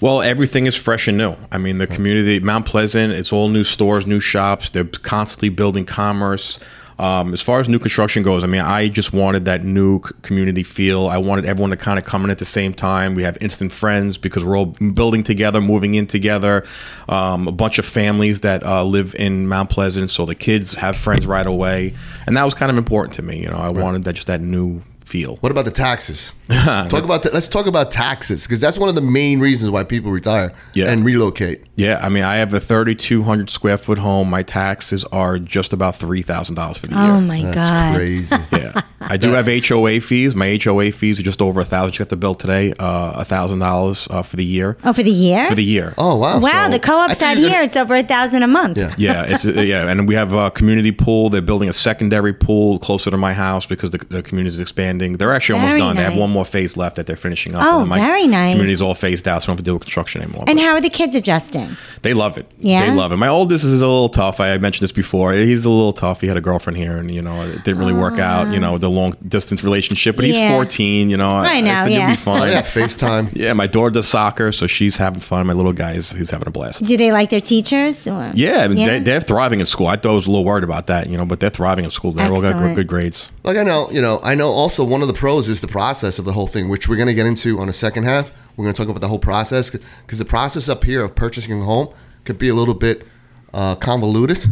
Well, 0.00 0.22
everything 0.22 0.66
is 0.66 0.76
fresh 0.76 1.08
and 1.08 1.18
new. 1.18 1.34
I 1.50 1.58
mean, 1.58 1.78
the 1.78 1.86
community, 1.86 2.38
Mount 2.40 2.66
Pleasant, 2.66 3.12
it's 3.12 3.32
all 3.32 3.48
new 3.48 3.64
stores, 3.64 4.06
new 4.06 4.20
shops. 4.20 4.70
They're 4.70 4.84
constantly 4.84 5.48
building 5.48 5.84
commerce. 5.84 6.58
Um, 6.98 7.32
as 7.32 7.40
far 7.40 7.60
as 7.60 7.68
new 7.68 7.78
construction 7.78 8.22
goes, 8.22 8.42
I 8.42 8.48
mean, 8.48 8.60
I 8.60 8.88
just 8.88 9.12
wanted 9.12 9.44
that 9.44 9.62
new 9.64 10.00
community 10.22 10.64
feel. 10.64 11.06
I 11.06 11.18
wanted 11.18 11.44
everyone 11.44 11.70
to 11.70 11.76
kind 11.76 11.98
of 11.98 12.04
come 12.04 12.24
in 12.24 12.30
at 12.30 12.38
the 12.38 12.44
same 12.44 12.74
time. 12.74 13.14
We 13.14 13.22
have 13.22 13.38
instant 13.40 13.70
friends 13.70 14.18
because 14.18 14.44
we're 14.44 14.58
all 14.58 14.66
building 14.66 15.22
together, 15.22 15.60
moving 15.60 15.94
in 15.94 16.06
together. 16.06 16.64
Um, 17.08 17.46
a 17.46 17.52
bunch 17.52 17.78
of 17.78 17.84
families 17.84 18.40
that 18.40 18.64
uh, 18.64 18.82
live 18.82 19.14
in 19.14 19.46
Mount 19.46 19.70
Pleasant, 19.70 20.10
so 20.10 20.26
the 20.26 20.34
kids 20.34 20.74
have 20.74 20.96
friends 20.96 21.26
right 21.26 21.46
away, 21.46 21.94
and 22.26 22.36
that 22.36 22.44
was 22.44 22.54
kind 22.54 22.70
of 22.70 22.78
important 22.78 23.14
to 23.14 23.22
me. 23.22 23.42
You 23.42 23.48
know, 23.48 23.58
I 23.58 23.68
wanted 23.68 24.04
that 24.04 24.14
just 24.14 24.26
that 24.26 24.40
new 24.40 24.82
feel. 25.08 25.36
What 25.36 25.50
about 25.50 25.64
the 25.64 25.70
taxes? 25.70 26.32
talk 26.48 27.04
about 27.04 27.22
the, 27.22 27.30
let's 27.32 27.46
talk 27.48 27.66
about 27.66 27.92
taxes 27.92 28.46
because 28.46 28.60
that's 28.60 28.78
one 28.78 28.88
of 28.88 28.94
the 28.94 29.02
main 29.02 29.38
reasons 29.38 29.70
why 29.70 29.84
people 29.84 30.10
retire 30.10 30.52
Yeah. 30.74 30.90
and 30.90 31.04
relocate. 31.04 31.64
Yeah, 31.76 32.00
I 32.02 32.08
mean, 32.08 32.24
I 32.24 32.36
have 32.36 32.54
a 32.54 32.60
3,200 32.60 33.50
square 33.50 33.76
foot 33.76 33.98
home. 33.98 34.30
My 34.30 34.42
taxes 34.42 35.04
are 35.06 35.38
just 35.38 35.72
about 35.72 35.96
three 35.96 36.22
thousand 36.22 36.54
dollars 36.56 36.78
for 36.78 36.86
the 36.86 36.94
year. 36.94 37.04
Oh 37.12 37.20
my 37.20 37.42
That's 37.42 37.56
god. 37.56 37.96
crazy. 37.96 38.36
Yeah, 38.52 38.80
I 39.00 39.16
do 39.16 39.28
have 39.32 39.46
HOA 39.46 40.00
fees. 40.00 40.34
My 40.34 40.58
HOA 40.62 40.90
fees 40.90 41.20
are 41.20 41.22
just 41.22 41.40
over 41.40 41.60
a 41.60 41.64
thousand. 41.64 41.94
You 41.94 41.98
got 42.00 42.08
the 42.08 42.16
bill 42.16 42.34
today, 42.34 42.72
uh, 42.72 43.12
a 43.16 43.24
thousand 43.24 43.60
dollars 43.60 44.08
uh, 44.10 44.22
for 44.22 44.34
the 44.36 44.44
year. 44.44 44.76
Oh, 44.84 44.92
for 44.92 45.02
the 45.04 45.10
year? 45.12 45.46
For 45.48 45.54
the 45.54 45.62
year. 45.64 45.94
Oh 45.98 46.16
wow! 46.16 46.40
Wow, 46.40 46.64
So 46.64 46.70
the 46.70 46.80
co-op's 46.80 47.14
thought 47.14 47.36
out 47.36 47.36
here. 47.36 47.50
gonna- 47.50 47.64
It's 47.64 47.76
over 47.76 47.94
a 47.94 48.02
thousand 48.02 48.42
a 48.42 48.48
month. 48.48 48.78
Yeah. 48.78 48.94
Yeah, 48.98 49.24
it's 49.28 49.44
uh, 49.46 49.52
yeah, 49.52 49.88
and 49.88 50.08
we 50.08 50.14
have 50.16 50.32
a 50.32 50.50
community 50.50 50.90
pool. 50.92 51.30
They're 51.30 51.40
building 51.42 51.68
a 51.68 51.72
secondary 51.72 52.32
pool 52.32 52.78
closer 52.80 53.10
to 53.10 53.16
my 53.16 53.32
house 53.34 53.66
because 53.66 53.90
the, 53.90 53.98
the 53.98 54.22
community 54.22 54.54
is 54.54 54.60
expanding. 54.60 54.97
They're 54.98 55.32
actually 55.34 55.54
almost 55.56 55.72
Very 55.72 55.80
done. 55.80 55.96
They 55.96 56.02
have 56.02 56.16
one 56.16 56.30
more 56.30 56.44
phase 56.44 56.76
left 56.76 56.96
that 56.96 57.06
they're 57.06 57.16
finishing 57.16 57.54
up. 57.54 57.62
Oh, 57.64 57.70
and 57.80 57.80
then 57.82 57.88
my 57.88 57.98
very 57.98 58.26
nice. 58.26 58.52
Community's 58.52 58.82
all 58.82 58.94
phased 58.94 59.26
out, 59.28 59.42
so 59.42 59.46
I 59.46 59.48
don't 59.48 59.52
have 59.54 59.56
to 59.58 59.62
deal 59.64 59.74
with 59.74 59.82
construction 59.82 60.22
anymore. 60.22 60.44
And 60.46 60.58
But 60.58 60.64
how 60.64 60.72
are 60.72 60.80
the 60.80 60.90
kids 60.90 61.14
adjusting? 61.14 61.76
they 62.02 62.14
love 62.14 62.38
it. 62.38 62.46
Yeah? 62.58 62.86
they 62.86 62.92
love 62.92 63.12
it. 63.12 63.16
My 63.16 63.28
oldest 63.28 63.64
is 63.64 63.82
a 63.82 63.86
little 63.86 64.08
tough. 64.08 64.40
I 64.40 64.56
mentioned 64.58 64.84
this 64.84 64.92
before. 64.92 65.32
He's 65.32 65.64
a 65.64 65.70
little 65.70 65.92
tough. 65.92 66.20
He 66.20 66.26
had 66.26 66.36
a 66.36 66.40
girlfriend 66.40 66.76
here, 66.76 66.96
and 66.98 67.10
you 67.10 67.22
know, 67.22 67.42
it 67.42 67.64
didn't 67.64 67.78
really 67.78 67.92
work 67.92 68.18
out. 68.18 68.52
You 68.52 68.60
know, 68.60 68.78
the 68.78 68.90
long 68.90 69.12
distance 69.26 69.62
relationship. 69.64 70.16
But 70.16 70.24
he's 70.24 70.36
Yeah. 70.36 70.54
14. 70.54 71.10
You 71.10 71.16
know, 71.16 71.28
I 71.28 71.60
know, 71.60 71.74
said, 71.74 71.92
yeah. 71.92 71.98
You'll 72.00 72.10
be 72.10 72.16
fine. 72.16 72.42
Oh 72.42 72.44
yeah, 72.46 72.62
FaceTime. 72.62 73.28
Yeah, 73.38 73.52
my 73.52 73.66
daughter 73.66 73.90
does 73.90 74.08
soccer, 74.08 74.50
so 74.52 74.66
she's 74.66 74.96
having 74.96 75.20
fun. 75.20 75.46
My 75.46 75.52
little 75.52 75.72
guy 75.72 75.92
is 75.92 76.12
he's 76.12 76.30
having 76.30 76.48
a 76.48 76.50
blast. 76.50 76.84
Do 76.84 76.96
they 76.96 77.12
like 77.12 77.30
their 77.30 77.40
teachers? 77.40 78.06
Or? 78.08 78.32
Yeah, 78.34 78.58
I 78.58 78.68
mean, 78.68 78.84
They, 78.84 78.98
they're 79.00 79.20
thriving 79.20 79.60
in 79.60 79.66
school. 79.66 79.86
I 79.86 79.96
thought 79.96 80.10
I 80.10 80.14
was 80.14 80.26
a 80.26 80.30
little 80.30 80.44
worried 80.44 80.64
about 80.64 80.86
that, 80.88 81.08
you 81.08 81.16
know, 81.16 81.24
but 81.24 81.38
they're 81.40 81.50
thriving 81.50 81.84
in 81.84 81.90
school. 81.90 82.12
They're 82.12 82.30
all 82.32 82.40
got 82.42 82.74
good 82.74 82.86
grades. 82.86 83.30
Like 83.44 83.56
I 83.56 83.62
know, 83.62 83.90
you 83.90 84.00
know, 84.00 84.20
I 84.22 84.34
know. 84.34 84.50
Also, 84.50 84.84
one 84.88 85.02
of 85.02 85.08
the 85.08 85.14
pros 85.14 85.48
is 85.48 85.60
the 85.60 85.68
process 85.68 86.18
of 86.18 86.24
the 86.24 86.32
whole 86.32 86.46
thing, 86.46 86.68
which 86.68 86.88
we're 86.88 86.96
going 86.96 87.08
to 87.08 87.14
get 87.14 87.26
into 87.26 87.60
on 87.60 87.66
the 87.66 87.72
second 87.72 88.04
half. 88.04 88.32
We're 88.56 88.64
going 88.64 88.74
to 88.74 88.80
talk 88.80 88.88
about 88.88 89.00
the 89.00 89.08
whole 89.08 89.18
process 89.18 89.70
because 89.70 90.18
the 90.18 90.24
process 90.24 90.68
up 90.68 90.84
here 90.84 91.04
of 91.04 91.14
purchasing 91.14 91.60
a 91.60 91.64
home 91.64 91.88
could 92.24 92.38
be 92.38 92.48
a 92.48 92.54
little 92.54 92.74
bit 92.74 93.06
uh, 93.54 93.76
convoluted 93.76 94.44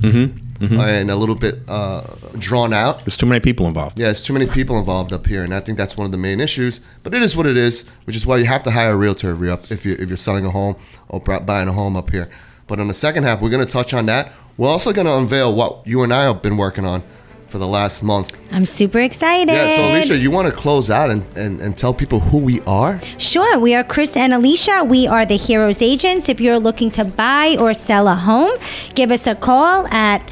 and 0.63 1.11
a 1.11 1.17
little 1.17 1.35
bit 1.35 1.59
uh, 1.69 2.03
drawn 2.39 2.73
out. 2.73 3.01
There's 3.01 3.17
too 3.17 3.27
many 3.27 3.41
people 3.41 3.67
involved. 3.67 3.99
Yeah, 3.99 4.11
it's 4.11 4.21
too 4.21 4.33
many 4.33 4.47
people 4.47 4.79
involved 4.79 5.13
up 5.13 5.27
here, 5.27 5.43
and 5.43 5.53
I 5.53 5.61
think 5.61 5.77
that's 5.77 5.97
one 5.97 6.07
of 6.07 6.13
the 6.13 6.19
main 6.19 6.41
issues. 6.41 6.81
But 7.03 7.13
it 7.15 7.23
is 7.23 7.37
what 7.37 7.47
it 7.47 7.57
is, 7.57 7.85
which 8.05 8.17
is 8.17 8.25
why 8.25 8.39
you 8.39 8.47
have 8.47 8.63
to 8.63 8.71
hire 8.71 8.91
a 8.91 8.97
realtor 8.97 9.35
if 9.35 9.41
you're 9.41 9.59
if 9.71 9.85
you 9.85 9.97
if 9.99 10.09
you're 10.09 10.17
selling 10.17 10.47
a 10.47 10.51
home 10.51 10.77
or 11.09 11.21
buying 11.21 11.69
a 11.69 11.73
home 11.73 11.97
up 11.97 12.11
here. 12.11 12.31
But 12.67 12.81
in 12.81 12.89
the 12.89 12.95
second 12.95 13.25
half, 13.25 13.41
we're 13.41 13.51
going 13.51 13.65
to 13.65 13.71
touch 13.71 13.93
on 13.93 14.07
that. 14.07 14.33
We're 14.57 14.69
also 14.69 14.93
going 14.93 15.07
to 15.07 15.15
unveil 15.15 15.55
what 15.55 15.87
you 15.87 16.03
and 16.03 16.13
I 16.13 16.23
have 16.23 16.41
been 16.43 16.57
working 16.57 16.85
on 16.85 17.03
for 17.49 17.59
the 17.59 17.67
last 17.67 18.03
month. 18.03 18.33
I'm 18.51 18.65
super 18.65 18.99
excited. 19.01 19.53
Yeah, 19.53 19.69
so 19.69 19.83
Alysia, 19.83 20.21
you 20.21 20.31
want 20.31 20.49
to 20.49 20.53
close 20.53 20.91
out 20.91 21.11
and, 21.11 21.25
and, 21.37 21.61
and 21.61 21.77
tell 21.77 21.95
people 21.95 22.21
who 22.21 22.39
we 22.39 22.61
are? 22.63 23.01
Sure, 23.19 23.59
we 23.59 23.75
are 23.75 23.85
Cris 23.85 24.17
and 24.17 24.33
Alysia. 24.33 24.87
We 24.87 25.07
are 25.07 25.25
the 25.25 25.37
Heroes 25.37 25.81
Agents. 25.81 26.29
If 26.29 26.41
you're 26.41 26.59
looking 26.59 26.91
to 26.93 27.05
buy 27.05 27.57
or 27.59 27.75
sell 27.75 28.09
a 28.09 28.15
home, 28.15 28.59
give 28.95 29.11
us 29.11 29.27
a 29.27 29.35
call 29.35 29.87
at 29.89 30.23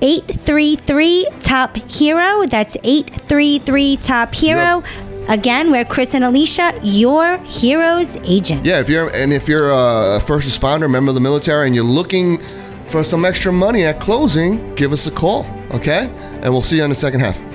833 0.00 1.28
Top 1.40 1.76
Hero. 1.76 2.46
That's 2.46 2.76
833 2.82 3.96
Top 3.98 4.34
Hero. 4.34 4.82
Again, 5.28 5.70
we're 5.70 5.86
Cris 5.86 6.14
and 6.14 6.22
Alysia, 6.22 6.78
your 6.82 7.38
Heroes 7.38 8.16
Agents. 8.18 8.66
Yeah, 8.66 8.80
if 8.80 8.90
you're 8.90 9.08
and 9.14 9.32
if 9.32 9.48
you're 9.48 9.70
a 9.70 10.20
first 10.20 10.46
responder, 10.46 10.90
member 10.90 11.10
of 11.10 11.14
the 11.14 11.20
military, 11.22 11.66
and 11.66 11.74
you're 11.74 11.82
looking 11.82 12.42
for 12.88 13.02
some 13.02 13.24
extra 13.24 13.50
money 13.50 13.84
at 13.84 14.00
closing, 14.00 14.74
give 14.74 14.92
us 14.92 15.06
a 15.06 15.10
call, 15.10 15.46
okay? 15.70 16.10
And 16.44 16.52
we'll 16.52 16.62
see 16.62 16.76
you 16.76 16.84
in 16.84 16.90
the 16.90 16.94
second 16.94 17.20
half. 17.20 17.53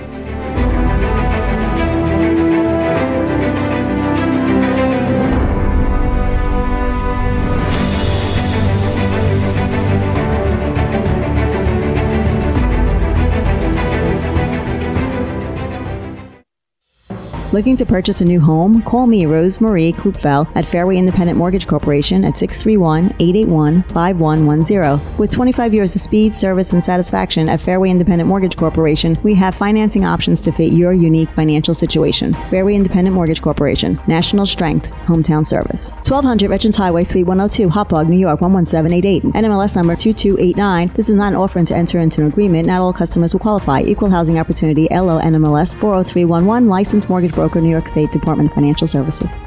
Looking 17.51 17.75
to 17.77 17.85
purchase 17.85 18.21
a 18.21 18.25
new 18.25 18.39
home? 18.39 18.83
Call 18.83 19.07
me, 19.07 19.23
Rosemarie 19.23 19.95
Kluepfel, 19.95 20.47
at 20.55 20.67
Fairway 20.67 20.97
Independent 20.97 21.35
Mortgage 21.35 21.65
Corporation 21.65 22.23
at 22.23 22.37
631 22.37 23.05
881 23.19 23.81
5110. 23.85 25.17
With 25.17 25.31
25 25.31 25.73
years 25.73 25.95
of 25.95 26.01
speed, 26.01 26.35
service, 26.35 26.73
and 26.73 26.83
satisfaction 26.83 27.49
at 27.49 27.59
Fairway 27.59 27.89
Independent 27.89 28.27
Mortgage 28.27 28.55
Corporation, 28.55 29.17
we 29.23 29.33
have 29.33 29.55
financing 29.55 30.05
options 30.05 30.41
to 30.41 30.51
fit 30.51 30.73
your 30.73 30.93
unique 30.93 31.31
financial 31.31 31.73
situation. 31.73 32.35
Fairway 32.51 32.75
Independent 32.75 33.15
Mortgage 33.15 33.41
Corporation, 33.41 33.99
national 34.05 34.45
strength, 34.45 34.87
hometown 35.07 35.43
service. 35.43 35.89
1200 36.07 36.49
Veterans 36.49 36.75
Highway, 36.75 37.03
Suite 37.03 37.25
102, 37.25 37.67
Hauppauge, 37.69 38.09
New 38.09 38.19
York 38.19 38.41
11788. 38.41 39.23
NMLS 39.23 39.75
number 39.75 39.95
2289. 39.95 40.91
This 40.95 41.09
is 41.09 41.15
not 41.15 41.29
an 41.29 41.35
offer 41.35 41.63
to 41.63 41.75
enter 41.75 41.99
into 41.99 42.21
an 42.21 42.27
agreement. 42.27 42.67
Not 42.67 42.81
all 42.81 42.93
customers 42.93 43.33
will 43.33 43.39
qualify. 43.39 43.81
Equal 43.81 44.11
Housing 44.11 44.37
Opportunity, 44.37 44.87
LO 44.91 45.19
NMLS 45.19 45.73
40311, 45.79 46.69
licensed 46.69 47.09
mortgage 47.09 47.38
broker, 47.39 47.61
New 47.61 47.69
York 47.69 47.87
State 47.87 48.11
Department 48.11 48.49
of 48.49 48.53
Financial 48.53 48.85
Services. 48.85 49.37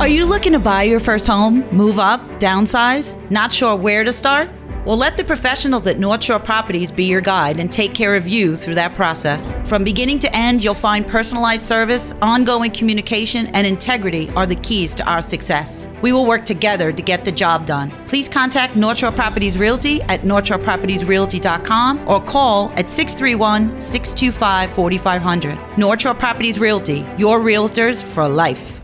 Are 0.00 0.08
you 0.08 0.26
looking 0.26 0.52
to 0.54 0.58
buy 0.58 0.82
your 0.82 0.98
first 0.98 1.26
home, 1.28 1.64
move 1.70 2.00
up, 2.00 2.20
downsize? 2.40 3.16
Not 3.30 3.52
sure 3.52 3.76
where 3.76 4.02
to 4.02 4.12
start? 4.12 4.50
Well, 4.84 4.96
let 4.96 5.16
the 5.16 5.24
professionals 5.24 5.86
at 5.86 5.98
North 5.98 6.24
Shore 6.24 6.38
Properties 6.38 6.90
be 6.90 7.04
your 7.04 7.20
guide 7.20 7.60
and 7.60 7.70
take 7.70 7.94
care 7.94 8.14
of 8.16 8.26
you 8.26 8.56
through 8.56 8.76
that 8.76 8.94
process. 8.94 9.54
From 9.68 9.84
beginning 9.84 10.18
to 10.20 10.34
end, 10.34 10.64
you'll 10.64 10.72
find 10.74 11.06
personalized 11.06 11.64
service, 11.64 12.14
ongoing 12.22 12.70
communication, 12.70 13.48
and 13.48 13.66
integrity 13.66 14.30
are 14.30 14.46
the 14.46 14.54
keys 14.54 14.94
to 14.94 15.04
our 15.04 15.20
success. 15.20 15.88
We 16.00 16.12
will 16.12 16.26
work 16.26 16.44
together 16.44 16.92
to 16.92 17.02
get 17.02 17.24
the 17.24 17.32
job 17.32 17.66
done. 17.66 17.90
Please 18.06 18.28
contact 18.28 18.76
North 18.76 18.98
Shore 18.98 19.12
Properties 19.12 19.58
Realty 19.58 20.00
at 20.02 20.22
northshorepropertiesrealty.com 20.22 22.08
or 22.08 22.22
call 22.22 22.70
at 22.76 22.88
631 22.88 23.76
625 23.76 24.72
4500. 24.72 25.78
North 25.78 26.00
Shore 26.00 26.14
Properties 26.14 26.58
Realty, 26.58 27.04
your 27.18 27.40
realtors 27.40 28.02
for 28.02 28.26
life. 28.28 28.77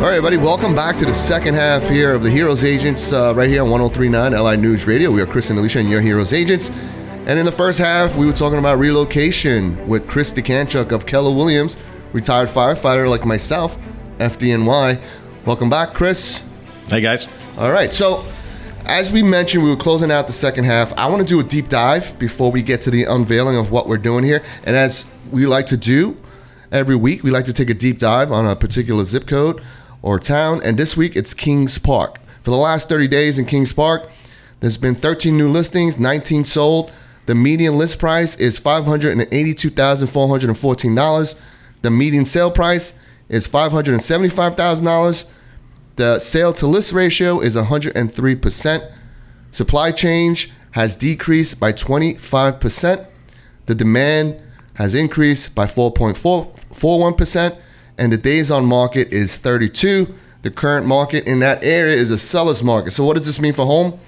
All 0.00 0.06
right, 0.06 0.14
everybody, 0.16 0.38
welcome 0.38 0.74
back 0.74 0.96
to 0.96 1.04
the 1.04 1.12
second 1.12 1.56
half 1.56 1.86
here 1.86 2.14
of 2.14 2.22
the 2.22 2.30
Heroes 2.30 2.64
Agents 2.64 3.12
uh, 3.12 3.34
right 3.36 3.50
here 3.50 3.62
on 3.62 3.68
1039 3.68 4.32
LI 4.32 4.56
News 4.56 4.86
Radio. 4.86 5.10
We 5.10 5.20
are 5.20 5.26
Cris 5.26 5.50
and 5.50 5.58
Alysia 5.58 5.80
and 5.80 5.90
your 5.90 6.00
Heroes 6.00 6.32
Agents. 6.32 6.70
And 6.70 7.38
in 7.38 7.44
the 7.44 7.52
first 7.52 7.78
half, 7.78 8.16
we 8.16 8.24
were 8.24 8.32
talking 8.32 8.58
about 8.58 8.78
relocation 8.78 9.86
with 9.86 10.08
Chris 10.08 10.32
Dekanchuk 10.32 10.90
of 10.90 11.04
Keller 11.04 11.36
Williams, 11.36 11.76
retired 12.14 12.48
firefighter 12.48 13.10
like 13.10 13.26
myself, 13.26 13.76
FDNY. 14.16 15.02
Welcome 15.44 15.68
back, 15.68 15.92
Chris. 15.92 16.44
Hey 16.88 17.02
guys. 17.02 17.28
All 17.58 17.70
right, 17.70 17.92
so 17.92 18.24
as 18.86 19.12
we 19.12 19.22
mentioned, 19.22 19.62
we 19.64 19.68
were 19.68 19.76
closing 19.76 20.10
out 20.10 20.26
the 20.26 20.32
second 20.32 20.64
half. 20.64 20.94
I 20.94 21.08
want 21.08 21.20
to 21.20 21.28
do 21.28 21.40
a 21.40 21.44
deep 21.44 21.68
dive 21.68 22.18
before 22.18 22.50
we 22.50 22.62
get 22.62 22.80
to 22.82 22.90
the 22.90 23.04
unveiling 23.04 23.58
of 23.58 23.70
what 23.70 23.86
we're 23.86 23.98
doing 23.98 24.24
here. 24.24 24.42
And 24.64 24.76
as 24.76 25.12
we 25.30 25.44
like 25.44 25.66
to 25.66 25.76
do 25.76 26.16
every 26.72 26.96
week, 26.96 27.22
we 27.22 27.30
like 27.30 27.44
to 27.44 27.52
take 27.52 27.68
a 27.68 27.74
deep 27.74 27.98
dive 27.98 28.32
on 28.32 28.46
a 28.46 28.56
particular 28.56 29.04
zip 29.04 29.26
code 29.26 29.62
or 30.02 30.18
town. 30.18 30.60
And 30.64 30.76
this 30.78 30.96
week, 30.96 31.14
it's 31.16 31.34
Kings 31.34 31.76
Park. 31.78 32.18
For 32.42 32.50
the 32.50 32.56
last 32.56 32.88
30 32.88 33.06
days 33.08 33.38
in 33.38 33.44
Kings 33.46 33.72
Park, 33.72 34.10
there's 34.60 34.76
been 34.76 34.94
13 34.94 35.36
new 35.36 35.50
listings, 35.50 35.98
19 35.98 36.44
sold. 36.44 36.92
The 37.26 37.34
median 37.34 37.76
list 37.78 37.98
price 37.98 38.36
is 38.36 38.60
$582,414. 38.60 41.34
The 41.82 41.90
median 41.90 42.24
sale 42.24 42.50
price 42.50 42.98
is 43.28 43.46
$575,000. 43.46 45.30
The 45.96 46.18
sale 46.18 46.54
to 46.54 46.66
list 46.66 46.92
ratio 46.92 47.40
is 47.40 47.56
103%. 47.56 48.92
Supply 49.50 49.92
change 49.92 50.50
has 50.72 50.96
decreased 50.96 51.60
by 51.60 51.72
25%. 51.72 53.06
The 53.66 53.74
demand 53.74 54.42
has 54.74 54.94
increased 54.94 55.54
by 55.54 55.66
4.41%. 55.66 57.58
And 58.00 58.10
the 58.10 58.16
days 58.16 58.50
on 58.50 58.64
market 58.64 59.12
is 59.12 59.36
32. 59.36 60.12
The 60.40 60.50
current 60.50 60.86
market 60.86 61.26
in 61.26 61.40
that 61.40 61.62
area 61.62 61.94
is 61.94 62.10
a 62.10 62.18
seller's 62.18 62.62
market. 62.62 62.92
So, 62.92 63.04
what 63.04 63.14
does 63.14 63.26
this 63.26 63.38
mean 63.40 63.52
for 63.52 63.66
home? 63.66 64.00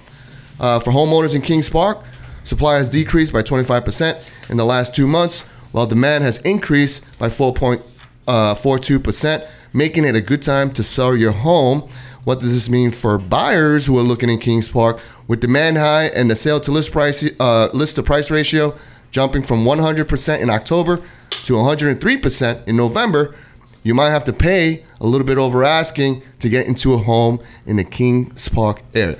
Uh, 0.58 0.80
for 0.80 0.92
homeowners 0.92 1.34
in 1.34 1.42
Kings 1.42 1.68
Park, 1.68 1.99
supply 2.42 2.78
has 2.78 2.88
decreased 2.88 3.34
by 3.34 3.42
25% 3.42 4.18
in 4.49 4.56
the 4.56 4.64
last 4.64 4.94
two 4.94 5.06
months, 5.06 5.42
while 5.72 5.87
demand 5.87 6.25
has 6.25 6.38
increased 6.38 7.04
by 7.18 7.28
4.42%, 7.28 9.49
making 9.75 10.06
it 10.06 10.16
a 10.16 10.22
good 10.22 10.42
time 10.42 10.72
to 10.72 10.82
sell 10.82 11.14
your 11.14 11.32
home. 11.32 11.87
What 12.25 12.40
does 12.40 12.54
this 12.54 12.70
mean 12.70 12.92
for 12.92 13.18
buyers 13.18 13.84
who 13.84 13.99
are 13.99 14.02
looking 14.02 14.30
in 14.30 14.38
Kings 14.38 14.70
Park? 14.70 15.00
With 15.28 15.40
demand 15.40 15.76
high 15.76 16.06
and 16.06 16.30
the 16.30 16.37
sale 16.37 16.61
to 16.61 16.72
list 16.72 16.92
price 16.92 17.22
uh, 17.38 17.68
list 17.75 17.96
to 17.96 18.02
price 18.02 18.30
ratio 18.30 18.75
jumping 19.11 19.42
from 19.42 19.64
100% 19.64 20.40
in 20.40 20.49
October 20.49 20.99
to 21.44 21.54
103% 21.54 22.66
in 22.66 22.76
November, 22.76 23.34
you 23.82 23.94
might 23.94 24.10
have 24.10 24.24
to 24.24 24.32
pay 24.32 24.84
a 25.00 25.06
little 25.06 25.26
bit 25.26 25.38
over 25.38 25.64
asking 25.64 26.22
to 26.40 26.48
get 26.48 26.66
into 26.66 26.94
a 26.94 26.98
home 26.98 27.40
in 27.66 27.76
the 27.76 27.84
Kings 27.84 28.48
Park 28.48 28.82
area. 28.94 29.18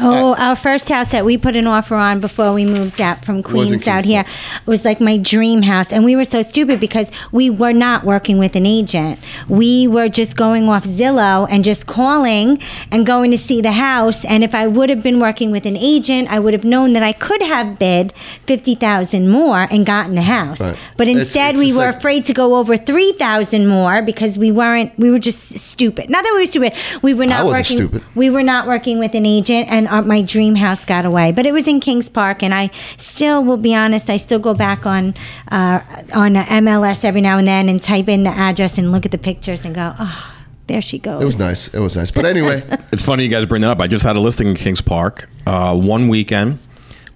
Oh, 0.00 0.34
our 0.36 0.54
first 0.54 0.88
house 0.88 1.08
that 1.10 1.24
we 1.24 1.36
put 1.36 1.56
an 1.56 1.66
offer 1.66 1.96
on 1.96 2.20
before 2.20 2.52
we 2.52 2.64
moved 2.64 3.00
out 3.00 3.24
from 3.24 3.42
Queens 3.42 3.86
out 3.86 4.04
here 4.04 4.24
was 4.64 4.84
like 4.84 5.00
my 5.00 5.16
dream 5.16 5.62
house. 5.62 5.92
And 5.92 6.04
we 6.04 6.14
were 6.14 6.24
so 6.24 6.42
stupid 6.42 6.78
because 6.78 7.10
we 7.32 7.50
were 7.50 7.72
not 7.72 8.04
working 8.04 8.38
with 8.38 8.54
an 8.54 8.64
agent. 8.64 9.18
We 9.48 9.88
were 9.88 10.08
just 10.08 10.36
going 10.36 10.68
off 10.68 10.84
Zillow 10.84 11.46
and 11.50 11.64
just 11.64 11.86
calling 11.86 12.60
and 12.92 13.04
going 13.04 13.30
to 13.32 13.38
see 13.38 13.60
the 13.60 13.72
house. 13.72 14.24
And 14.24 14.44
if 14.44 14.54
I 14.54 14.66
would 14.68 14.88
have 14.88 15.02
been 15.02 15.18
working 15.18 15.50
with 15.50 15.66
an 15.66 15.76
agent, 15.76 16.28
I 16.30 16.38
would 16.38 16.52
have 16.54 16.64
known 16.64 16.92
that 16.92 17.02
I 17.02 17.12
could 17.12 17.42
have 17.42 17.78
bid 17.78 18.12
50000 18.46 19.28
more 19.28 19.66
and 19.70 19.84
gotten 19.84 20.14
the 20.14 20.22
house. 20.22 20.60
Right. 20.60 20.76
But 20.96 21.08
instead, 21.08 21.54
it's 21.56 21.64
we 21.64 21.72
were 21.72 21.86
like- 21.86 21.96
afraid 21.96 22.24
to 22.26 22.32
go 22.34 22.56
over 22.56 22.76
3000 22.76 23.66
more 23.66 24.00
because 24.02 24.38
we 24.38 24.52
weren't, 24.52 24.96
we 24.98 25.10
were 25.10 25.18
just 25.18 25.58
stupid. 25.58 26.08
Not 26.08 26.22
that 26.24 26.32
we 26.34 26.40
were 26.42 26.46
stupid. 26.46 26.72
We 27.02 27.14
were 27.14 27.26
not 27.26 27.46
working. 27.46 27.64
stupid. 27.78 28.04
We 28.14 28.30
were 28.30 28.42
not 28.44 28.66
working 28.68 28.98
with 28.98 29.14
an 29.14 29.26
agent, 29.26 29.68
and 29.68 29.87
our, 29.88 30.02
my 30.02 30.22
dream 30.22 30.54
house 30.54 30.84
got 30.84 31.04
away. 31.04 31.32
But 31.32 31.46
it 31.46 31.52
was 31.52 31.66
in 31.66 31.80
Kings 31.80 32.08
Park, 32.08 32.42
and 32.42 32.54
I 32.54 32.70
still 32.96 33.44
will 33.44 33.56
be 33.56 33.74
honest. 33.74 34.10
I 34.10 34.16
still 34.16 34.38
go 34.38 34.54
back 34.54 34.86
on 34.86 35.14
uh, 35.50 35.80
on 36.14 36.36
uh, 36.36 36.44
MLS 36.46 37.04
every 37.04 37.20
now 37.20 37.38
and 37.38 37.46
then 37.48 37.68
and 37.68 37.82
type 37.82 38.08
in 38.08 38.22
the 38.22 38.30
address 38.30 38.78
and 38.78 38.92
look 38.92 39.04
at 39.04 39.10
the 39.10 39.18
pictures 39.18 39.64
and 39.64 39.74
go, 39.74 39.94
oh, 39.98 40.34
there 40.66 40.80
she 40.80 40.98
goes. 40.98 41.22
It 41.22 41.26
was 41.26 41.38
nice. 41.38 41.68
It 41.68 41.80
was 41.80 41.96
nice. 41.96 42.10
But 42.10 42.24
anyway, 42.26 42.62
It's 42.92 43.02
funny 43.02 43.22
you 43.24 43.28
guys 43.28 43.44
bring 43.46 43.60
that 43.62 43.70
up. 43.70 43.80
I 43.80 43.86
just 43.86 44.04
had 44.04 44.16
a 44.16 44.20
listing 44.20 44.48
in 44.48 44.54
Kings 44.54 44.80
Park, 44.80 45.28
uh, 45.46 45.74
one 45.74 46.08
weekend, 46.08 46.58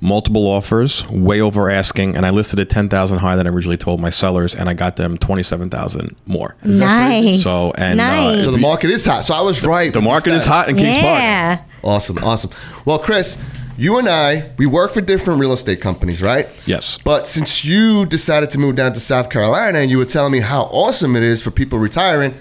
multiple 0.03 0.49
offers, 0.49 1.09
way 1.09 1.41
over 1.41 1.71
asking, 1.71 2.17
and 2.17 2.27
I 2.27 2.31
listed 2.31 2.59
it 2.59 2.69
ten 2.69 2.89
thousand 2.89 3.19
higher 3.19 3.37
than 3.37 3.47
I 3.47 3.51
originally 3.51 3.77
told 3.77 4.01
my 4.01 4.11
sellers, 4.11 4.55
and 4.55 4.69
I 4.69 4.75
got 4.75 4.97
them 4.97 5.17
twenty 5.17 5.45
seven 5.45 5.71
thousand 5.71 6.17
more. 6.27 6.57
Nice. 6.65 7.43
So 7.43 7.73
and 7.79 8.01
uh, 8.01 8.43
so 8.43 8.51
the 8.51 8.59
market 8.59 8.91
is 8.91 9.07
hot. 9.07 9.25
So 9.25 9.33
I 9.33 9.41
was 9.41 9.65
right. 9.65 9.93
the 9.93 10.01
with 10.01 10.05
market 10.05 10.33
is 10.35 10.45
hot 10.45 10.69
in 10.69 10.77
Kings 10.77 10.97
Park. 10.97 11.21
yeah. 11.21 11.65
Awesome, 11.85 12.19
awesome. 12.19 12.51
Well, 12.85 12.99
Chris, 12.99 13.43
you 13.77 13.99
and 13.99 14.09
I, 14.09 14.51
we 14.59 14.67
work 14.67 14.93
for 14.93 15.01
different 15.01 15.41
real 15.41 15.53
estate 15.53 15.81
companies, 15.81 16.21
right? 16.21 16.47
Yes. 16.67 16.99
But 17.03 17.27
since 17.27 17.65
you 17.65 18.07
decided 18.07 18.51
to 18.51 18.59
move 18.59 18.77
down 18.77 18.93
to 18.93 19.01
South 19.01 19.31
Carolina 19.31 19.79
and 19.79 19.91
you 19.91 19.99
were 19.99 20.05
telling 20.05 20.33
me 20.33 20.41
how 20.41 20.65
awesome 20.65 21.17
it 21.17 21.23
is 21.23 21.43
for 21.43 21.51
people 21.51 21.79
retiring, 21.79 22.35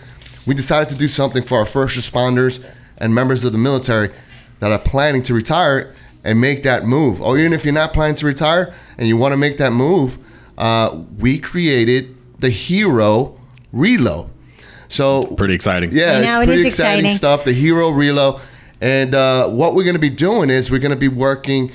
we 0.45 0.53
decided 0.53 0.89
to 0.89 0.95
do 0.95 1.07
something 1.07 1.43
for 1.43 1.57
our 1.57 1.65
first 1.65 1.97
responders 1.97 2.63
and 2.97 3.15
members 3.15 3.43
of 3.43 3.51
the 3.51 3.57
military 3.57 4.11
that 4.59 4.71
are 4.71 4.79
planning 4.79 5.23
to 5.23 5.33
retire 5.33 5.95
and 6.23 6.39
make 6.39 6.63
that 6.63 6.85
move. 6.85 7.21
Or 7.21 7.37
even 7.37 7.53
if 7.53 7.65
you're 7.65 7.73
not 7.73 7.93
planning 7.93 8.15
to 8.15 8.25
retire 8.25 8.73
and 8.97 9.07
you 9.07 9.17
want 9.17 9.33
to 9.33 9.37
make 9.37 9.57
that 9.57 9.71
move, 9.71 10.17
uh, 10.57 11.01
we 11.17 11.39
created 11.39 12.15
the 12.39 12.49
Hero 12.49 13.39
Relo. 13.73 14.29
So 14.87 15.23
Pretty 15.23 15.53
exciting. 15.53 15.91
yeah, 15.93 16.17
I 16.17 16.21
know, 16.21 16.41
it's 16.41 16.47
pretty 16.47 16.61
is 16.61 16.67
exciting, 16.67 17.05
exciting. 17.05 17.17
stuff. 17.17 17.43
The 17.45 17.53
Hero 17.53 17.91
Relo, 17.91 18.41
and 18.81 19.15
uh, 19.15 19.47
what 19.49 19.73
we're 19.73 19.83
going 19.83 19.95
to 19.95 19.99
be 19.99 20.09
doing 20.09 20.49
is 20.49 20.69
we're 20.69 20.79
going 20.79 20.91
to 20.91 20.97
be 20.97 21.07
working 21.07 21.71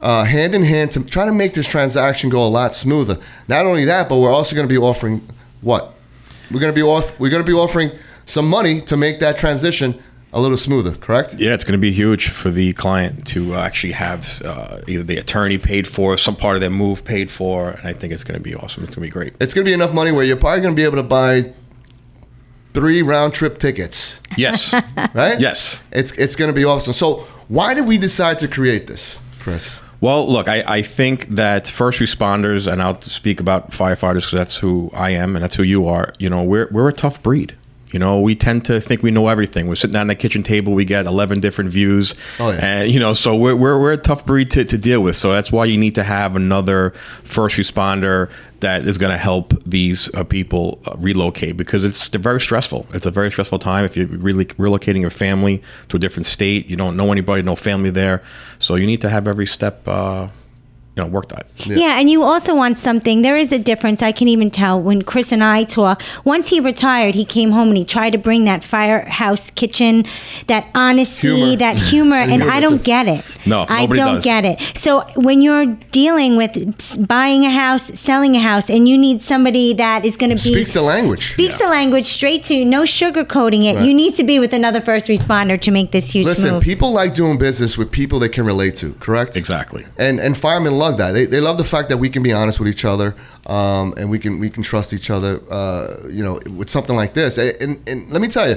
uh, 0.00 0.24
hand 0.24 0.54
in 0.54 0.62
hand 0.62 0.90
to 0.92 1.04
try 1.04 1.24
to 1.26 1.32
make 1.32 1.54
this 1.54 1.66
transaction 1.68 2.30
go 2.30 2.44
a 2.46 2.48
lot 2.48 2.74
smoother. 2.74 3.18
Not 3.48 3.66
only 3.66 3.84
that, 3.84 4.08
but 4.08 4.18
we're 4.18 4.32
also 4.32 4.54
going 4.56 4.66
to 4.66 4.72
be 4.72 4.78
offering 4.78 5.26
what 5.60 5.94
we're 6.50 6.60
going 6.60 6.72
to 6.72 6.76
be 6.76 6.82
off. 6.82 7.18
We're 7.20 7.30
going 7.30 7.42
to 7.42 7.46
be 7.46 7.56
offering 7.56 7.90
some 8.26 8.48
money 8.48 8.80
to 8.82 8.96
make 8.96 9.20
that 9.20 9.38
transition 9.38 10.02
a 10.34 10.40
little 10.40 10.58
smoother. 10.58 10.94
Correct? 10.94 11.34
Yeah, 11.38 11.54
it's 11.54 11.64
going 11.64 11.72
to 11.72 11.78
be 11.78 11.92
huge 11.92 12.28
for 12.28 12.50
the 12.50 12.72
client 12.74 13.26
to 13.28 13.54
actually 13.54 13.92
have 13.92 14.42
uh, 14.44 14.80
either 14.88 15.04
the 15.04 15.16
attorney 15.16 15.58
paid 15.58 15.86
for, 15.86 16.16
some 16.16 16.36
part 16.36 16.56
of 16.56 16.60
their 16.60 16.70
move 16.70 17.04
paid 17.04 17.30
for, 17.30 17.70
and 17.70 17.86
I 17.86 17.92
think 17.92 18.12
it's 18.12 18.24
going 18.24 18.36
to 18.36 18.42
be 18.42 18.54
awesome. 18.54 18.82
It's 18.82 18.96
going 18.96 19.06
to 19.06 19.08
be 19.08 19.12
great. 19.12 19.34
It's 19.40 19.54
going 19.54 19.64
to 19.64 19.68
be 19.68 19.72
enough 19.72 19.94
money 19.94 20.10
where 20.10 20.24
you're 20.24 20.36
probably 20.36 20.60
going 20.60 20.74
to 20.74 20.76
be 20.76 20.84
able 20.84 20.96
to 20.96 21.04
buy 21.04 21.52
three 22.74 23.00
round 23.00 23.32
trip 23.32 23.58
tickets. 23.58 24.20
Yes. 24.36 24.74
Right? 25.14 25.38
yes. 25.38 25.84
It's 25.92 26.10
it's 26.18 26.34
going 26.34 26.48
to 26.48 26.52
be 26.52 26.64
awesome. 26.64 26.92
So 26.92 27.26
why 27.46 27.72
did 27.74 27.86
we 27.86 27.98
decide 27.98 28.40
to 28.40 28.48
create 28.48 28.88
this, 28.88 29.20
Chris? 29.38 29.80
Well, 30.00 30.28
look, 30.28 30.48
I, 30.48 30.64
I 30.66 30.82
think 30.82 31.28
that 31.28 31.68
first 31.68 32.00
responders, 32.00 32.70
and 32.70 32.82
I'll 32.82 33.00
speak 33.00 33.38
about 33.38 33.70
firefighters 33.70 34.16
because 34.16 34.32
that's 34.32 34.56
who 34.56 34.90
I 34.92 35.10
am 35.10 35.36
and 35.36 35.42
that's 35.42 35.54
who 35.54 35.62
you 35.62 35.86
are. 35.86 36.12
You 36.18 36.28
know, 36.30 36.42
we're 36.42 36.68
we're 36.72 36.88
a 36.88 36.92
tough 36.92 37.22
breed. 37.22 37.54
You 37.94 38.00
know, 38.00 38.18
we 38.18 38.34
tend 38.34 38.64
to 38.64 38.80
think 38.80 39.04
we 39.04 39.12
know 39.12 39.28
everything. 39.28 39.68
We're 39.68 39.76
sitting 39.76 39.94
down 39.94 40.10
at 40.10 40.18
the 40.18 40.20
kitchen 40.20 40.42
table, 40.42 40.72
we 40.72 40.84
get 40.84 41.06
11 41.06 41.38
different 41.38 41.70
views. 41.70 42.16
Oh, 42.40 42.50
yeah. 42.50 42.80
And, 42.80 42.90
you 42.90 42.98
know, 42.98 43.12
so 43.12 43.36
we're, 43.36 43.54
we're, 43.54 43.80
we're 43.80 43.92
a 43.92 43.96
tough 43.96 44.26
breed 44.26 44.50
to, 44.50 44.64
to 44.64 44.76
deal 44.76 45.00
with. 45.00 45.16
So 45.16 45.30
that's 45.30 45.52
why 45.52 45.66
you 45.66 45.78
need 45.78 45.94
to 45.94 46.02
have 46.02 46.34
another 46.34 46.90
first 47.22 47.56
responder 47.56 48.32
that 48.58 48.84
is 48.84 48.98
going 48.98 49.12
to 49.12 49.16
help 49.16 49.54
these 49.64 50.12
uh, 50.12 50.24
people 50.24 50.80
uh, 50.86 50.96
relocate 50.98 51.56
because 51.56 51.84
it's 51.84 52.08
very 52.08 52.40
stressful. 52.40 52.84
It's 52.92 53.06
a 53.06 53.12
very 53.12 53.30
stressful 53.30 53.60
time 53.60 53.84
if 53.84 53.96
you're 53.96 54.08
really 54.08 54.46
relocating 54.46 55.00
your 55.00 55.10
family 55.10 55.62
to 55.86 55.96
a 55.96 56.00
different 56.00 56.26
state. 56.26 56.66
You 56.66 56.74
don't 56.74 56.96
know 56.96 57.12
anybody, 57.12 57.42
no 57.42 57.54
family 57.54 57.90
there. 57.90 58.24
So 58.58 58.74
you 58.74 58.88
need 58.88 59.02
to 59.02 59.08
have 59.08 59.28
every 59.28 59.46
step, 59.46 59.86
uh, 59.86 60.30
you 60.96 61.02
know, 61.02 61.08
worked 61.08 61.32
out. 61.32 61.44
Yeah. 61.66 61.98
and 61.98 62.08
you 62.08 62.22
also 62.22 62.54
want 62.54 62.78
something. 62.78 63.22
There 63.22 63.36
is 63.36 63.50
a 63.52 63.58
difference. 63.58 64.00
I 64.02 64.12
can 64.12 64.28
even 64.28 64.50
tell 64.50 64.80
when 64.80 65.02
Cris 65.02 65.32
and 65.32 65.42
I 65.42 65.64
talk. 65.64 66.02
Once 66.24 66.48
he 66.50 66.60
retired, 66.60 67.14
he 67.16 67.24
came 67.24 67.50
home 67.50 67.68
and 67.68 67.76
he 67.76 67.84
tried 67.84 68.10
to 68.10 68.18
bring 68.18 68.44
that 68.44 68.62
firehouse 68.62 69.50
kitchen, 69.50 70.04
that 70.46 70.68
honesty, 70.74 71.34
Humor. 71.34 71.56
that 71.56 71.78
humor, 71.78 72.16
and 72.20 72.30
humor 72.42 72.50
I 72.50 72.60
don't 72.60 72.74
it. 72.76 72.84
get 72.84 73.08
it. 73.08 73.24
No, 73.44 73.66
I 73.68 73.86
don't 73.86 74.14
does. 74.16 74.24
get 74.24 74.44
it. 74.44 74.60
So 74.76 75.00
when 75.16 75.42
you're 75.42 75.66
dealing 75.90 76.36
with 76.36 77.06
buying 77.08 77.44
a 77.44 77.50
house, 77.50 77.84
selling 77.98 78.36
a 78.36 78.40
house, 78.40 78.70
and 78.70 78.88
you 78.88 78.96
need 78.96 79.20
somebody 79.20 79.72
that 79.74 80.04
is 80.04 80.16
going 80.16 80.30
to 80.30 80.36
be 80.36 80.52
Speaks 80.54 80.74
the 80.74 80.82
language. 80.82 81.32
speaks 81.32 81.58
the 81.58 81.66
language 81.68 82.04
straight 82.04 82.44
to 82.44 82.54
you, 82.54 82.64
no 82.64 82.82
sugarcoating 82.82 83.64
it. 83.64 83.84
You 83.84 83.92
need 83.94 84.14
to 84.14 84.22
be 84.24 84.38
with 84.38 84.52
another 84.52 84.80
first 84.80 85.08
responder 85.08 85.60
to 85.60 85.70
make 85.72 85.90
this 85.90 86.10
huge 86.10 86.26
Listen, 86.26 86.54
move. 86.54 86.62
people 86.62 86.92
like 86.92 87.14
doing 87.14 87.36
business 87.36 87.76
with 87.76 87.90
people 87.90 88.20
they 88.20 88.28
can 88.28 88.44
relate 88.44 88.76
to, 88.76 88.92
correct? 89.00 89.36
Exactly. 89.36 89.84
And 89.98 90.20
and 90.20 90.36
firemen 90.38 90.78
love 90.78 90.83
that. 90.92 91.12
They, 91.12 91.26
they 91.26 91.40
love 91.40 91.58
the 91.58 91.64
fact 91.64 91.88
that 91.88 91.98
we 91.98 92.08
can 92.08 92.22
be 92.22 92.32
honest 92.32 92.60
with 92.60 92.68
each 92.68 92.84
other, 92.84 93.14
um, 93.46 93.94
and 93.96 94.10
we 94.10 94.18
can 94.18 94.38
we 94.38 94.50
can 94.50 94.62
trust 94.62 94.92
each 94.92 95.10
other. 95.10 95.40
Uh, 95.50 96.08
you 96.08 96.22
know, 96.22 96.40
with 96.56 96.70
something 96.70 96.96
like 96.96 97.14
this. 97.14 97.38
And, 97.38 97.56
and 97.60 97.88
and 97.88 98.10
let 98.10 98.22
me 98.22 98.28
tell 98.28 98.48
you, 98.48 98.56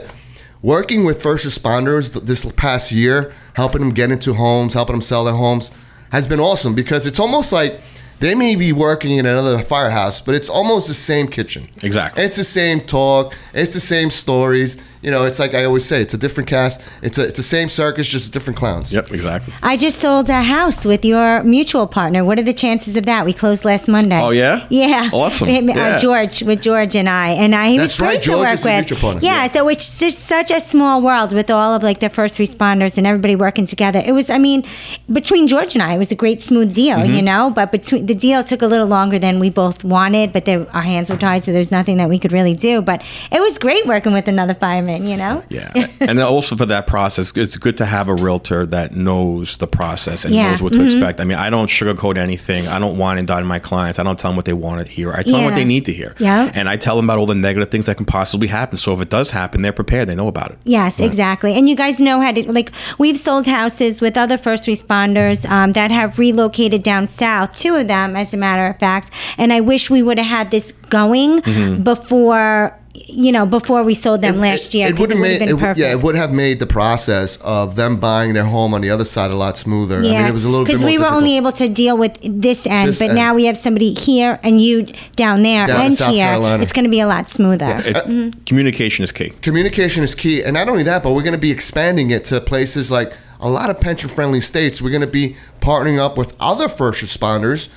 working 0.61 1.05
with 1.05 1.21
first 1.21 1.45
responders 1.45 2.13
this 2.25 2.49
past 2.53 2.91
year, 2.91 3.33
helping 3.53 3.81
them 3.81 3.91
get 3.91 4.11
into 4.11 4.33
homes, 4.33 4.73
helping 4.73 4.93
them 4.93 5.01
sell 5.01 5.25
their 5.25 5.33
homes, 5.35 5.71
has 6.11 6.27
been 6.27 6.39
awesome 6.39 6.75
because 6.75 7.05
it's 7.05 7.19
almost 7.19 7.51
like. 7.51 7.81
They 8.19 8.33
may 8.33 8.55
be 8.55 8.73
working 8.73 9.11
in 9.11 9.27
another 9.27 9.61
firehouse, 9.61 10.21
but 10.21 10.33
it's 10.33 10.49
almost 10.49 10.87
the 10.87 10.95
same 10.95 11.27
kitchen. 11.27 11.69
Exactly. 11.83 12.23
It's 12.23 12.35
the 12.35 12.43
same 12.43 12.79
talk. 12.81 13.35
It's 13.53 13.75
the 13.75 13.79
same 13.79 14.09
stories. 14.09 14.79
You 15.01 15.11
know, 15.11 15.25
it's 15.25 15.39
like 15.39 15.53
I 15.53 15.63
always 15.65 15.85
say, 15.85 16.01
it's 16.01 16.13
a 16.13 16.17
different 16.17 16.49
cast. 16.49 16.81
It's 17.01 17.17
a 17.17 17.27
it's 17.27 17.37
the 17.37 17.43
same 17.43 17.69
circus, 17.69 18.07
just 18.07 18.33
different 18.33 18.57
clowns. 18.57 18.93
Yep, 18.93 19.11
exactly. 19.11 19.53
I 19.61 19.77
just 19.77 19.99
sold 19.99 20.29
a 20.29 20.41
house 20.41 20.85
with 20.85 21.05
your 21.05 21.43
mutual 21.43 21.87
partner. 21.87 22.23
What 22.25 22.39
are 22.39 22.43
the 22.43 22.53
chances 22.53 22.95
of 22.95 23.05
that? 23.05 23.25
We 23.25 23.33
closed 23.33 23.63
last 23.65 23.87
Monday. 23.87 24.19
Oh, 24.21 24.31
yeah? 24.31 24.65
Yeah. 24.69 25.09
Awesome. 25.13 25.47
Uh, 25.57 25.73
Yeah. 25.73 25.97
George 25.97 26.41
with 26.43 26.61
George 26.61 26.95
and 26.95 27.07
I, 27.09 27.29
and 27.31 27.53
I 27.55 27.69
he 27.69 27.77
That's 27.77 27.93
was 27.93 27.97
great 27.99 28.07
right, 28.15 28.23
to 28.23 28.29
George 28.31 28.39
work 28.49 28.53
is 28.59 28.65
with. 28.65 28.75
mutual 28.75 28.97
partner. 28.99 29.21
Yeah, 29.23 29.43
Yeah. 29.45 29.51
so 29.51 29.67
it's 29.69 29.99
just 29.99 30.19
such 30.25 30.49
a 30.51 30.59
small 30.61 31.01
world 31.01 31.31
with 31.33 31.49
all 31.49 31.73
of 31.75 31.83
like 31.83 31.99
the 31.99 32.09
first 32.09 32.37
responders 32.37 32.97
and 32.97 33.05
everybody 33.05 33.35
working 33.35 33.65
together. 33.67 34.01
It 34.05 34.13
was, 34.13 34.29
I 34.29 34.37
mean, 34.37 34.63
between 35.11 35.47
George 35.47 35.73
and 35.75 35.83
I, 35.83 35.93
it 35.95 35.97
was 35.97 36.11
a 36.11 36.15
great 36.15 36.41
smooth 36.41 36.73
deal, 36.73 36.97
Mm-hmm. 36.97 37.13
you 37.13 37.21
know. 37.21 37.49
But 37.49 37.71
between 37.71 38.05
the 38.05 38.15
deal 38.15 38.43
took 38.43 38.61
a 38.61 38.67
little 38.67 38.87
longer 38.87 39.19
than 39.19 39.39
we 39.39 39.49
both 39.49 39.83
wanted, 39.83 40.31
but 40.33 40.45
there, 40.45 40.65
our 40.75 40.81
hands 40.81 41.09
were 41.09 41.17
tied, 41.17 41.43
so 41.43 41.51
there's 41.51 41.71
nothing 41.71 41.97
that 41.97 42.09
we 42.09 42.17
could 42.19 42.31
really 42.33 42.55
do. 42.55 42.81
But 42.81 43.03
it 43.31 43.39
was 43.41 43.57
great 43.57 43.85
working 43.85 44.13
with 44.13 44.27
another 44.27 44.53
fireman, 44.53 44.86
you 44.89 45.17
know. 45.17 45.43
Yeah, 45.49 45.71
and 45.99 46.19
also 46.19 46.55
for 46.55 46.65
that 46.65 46.87
process, 46.87 47.35
it's 47.35 47.57
good 47.57 47.77
to 47.77 47.85
have 47.85 48.07
a 48.09 48.15
realtor 48.15 48.65
that 48.67 48.95
knows 48.95 49.57
the 49.57 49.67
process 49.67 50.25
and 50.25 50.33
Yeah. 50.33 50.49
knows 50.49 50.61
what 50.61 50.73
to 50.73 50.83
expect. 50.83 51.19
I 51.19 51.23
mean, 51.25 51.37
I 51.37 51.49
don't 51.49 51.69
sugarcoat 51.69 52.17
anything. 52.17 52.67
I 52.67 52.79
don't 52.79 52.97
want 52.97 53.19
and 53.19 53.27
dine 53.27 53.45
my 53.45 53.59
clients. 53.59 53.99
I 53.99 54.03
don't 54.03 54.17
tell 54.17 54.29
them 54.31 54.35
what 54.35 54.45
they 54.45 54.53
want 54.53 54.85
to 54.85 54.91
hear. 54.91 55.11
I 55.13 55.21
tell 55.23 55.33
them 55.33 55.45
what 55.45 55.55
they 55.55 55.65
need 55.65 55.85
to 55.85 55.93
hear. 55.93 56.15
Yeah. 56.19 56.51
and 56.53 56.69
I 56.69 56.77
tell 56.77 56.95
them 56.95 57.05
about 57.05 57.19
all 57.19 57.25
the 57.25 57.35
negative 57.35 57.69
things 57.69 57.85
that 57.87 57.97
can 57.97 58.05
possibly 58.05 58.47
happen. 58.47 58.77
So 58.77 58.93
if 58.93 59.01
it 59.01 59.09
does 59.09 59.31
happen, 59.31 59.61
they're 59.61 59.73
prepared. 59.73 60.07
They 60.09 60.15
know 60.15 60.27
about 60.27 60.51
it. 60.51 60.57
Yes, 60.63 60.99
exactly. 60.99 61.53
And 61.53 61.67
you 61.69 61.75
guys 61.75 61.99
know 61.99 62.21
how 62.21 62.31
to 62.31 62.51
like. 62.51 62.71
We've 62.97 63.17
sold 63.17 63.45
houses 63.47 64.01
with 64.01 64.15
other 64.17 64.37
first 64.37 64.67
responders 64.67 65.49
um, 65.49 65.71
that 65.73 65.91
have 65.91 66.17
relocated 66.19 66.83
down 66.83 67.07
south. 67.07 67.55
Two 67.55 67.75
of 67.75 67.87
them, 67.87 68.15
as 68.15 68.33
a 68.33 68.37
matter 68.37 68.67
of 68.67 68.79
fact. 68.79 69.11
And 69.37 69.51
I 69.53 69.59
wish 69.61 69.89
we 69.89 70.01
would 70.01 70.17
have 70.17 70.27
had 70.27 70.51
this 70.51 70.71
going 70.89 71.41
Mm-hmm. 71.41 71.83
before 71.83 72.77
you 73.05 73.31
know 73.31 73.45
before 73.45 73.83
we 73.83 73.93
sold 73.93 74.21
them 74.21 74.39
last 74.39 74.73
year. 74.73 74.89
'cause 74.91 74.99
would've 74.99 75.17
it 75.17 75.19
would 75.19 75.29
have 75.29 75.39
made- 75.39 75.45
been 75.47 75.57
it 75.57 75.59
perfect. 75.59 75.79
yeah, 75.79 75.91
it 75.91 76.01
would 76.01 76.15
have 76.15 76.31
made 76.31 76.59
the 76.59 76.65
process 76.65 77.37
of 77.37 77.75
them 77.75 77.97
buying 77.97 78.33
their 78.33 78.45
home 78.45 78.73
on 78.73 78.81
the 78.81 78.89
other 78.89 79.05
side 79.05 79.31
a 79.31 79.35
lot 79.35 79.57
smoother. 79.57 79.97
I 79.99 80.01
mean, 80.01 80.13
it 80.13 80.33
was 80.33 80.43
a 80.43 80.49
little 80.49 80.65
because 80.65 80.81
more 80.81 80.87
we 80.91 80.97
were 80.97 81.03
difficult. 81.03 81.17
only 81.21 81.37
able 81.37 81.51
to 81.53 81.69
deal 81.69 81.97
with 81.97 82.17
this 82.23 82.65
end, 82.65 82.89
This 82.89 82.99
but 82.99 83.09
end. 83.09 83.15
now 83.15 83.35
we 83.35 83.45
have 83.45 83.57
somebody 83.57 83.93
here 83.93 84.39
and 84.43 84.59
you 84.61 84.87
down 85.15 85.43
there 85.43 85.67
Down 85.67 85.85
and 85.87 85.95
South 85.95 86.13
here. 86.13 86.25
Carolina. 86.27 86.63
It's 86.63 86.73
going 86.73 86.85
to 86.85 86.89
be 86.91 86.99
a 86.99 87.07
lot 87.07 87.29
smoother. 87.29 87.81
It- 87.85 87.95
Mm-hmm. 88.07 88.39
Communication 88.45 89.03
is 89.03 89.11
key. 89.11 89.29
Communication 89.41 90.03
is 90.03 90.15
key, 90.15 90.41
and 90.43 90.53
not 90.53 90.69
only 90.69 90.83
that, 90.83 91.03
but 91.03 91.11
we're 91.13 91.21
going 91.23 91.33
to 91.33 91.37
be 91.37 91.51
expanding 91.51 92.11
it 92.11 92.23
to 92.25 92.39
places 92.41 92.89
like 92.89 93.11
a 93.41 93.49
lot 93.49 93.69
of 93.69 93.79
pension-friendly 93.79 94.41
states. 94.41 94.81
We're 94.81 94.89
going 94.89 95.01
to 95.01 95.07
be 95.07 95.35
partnering 95.61 95.99
up 95.99 96.17
with 96.17 96.33
other 96.39 96.67
first 96.69 97.03
responders 97.03 97.67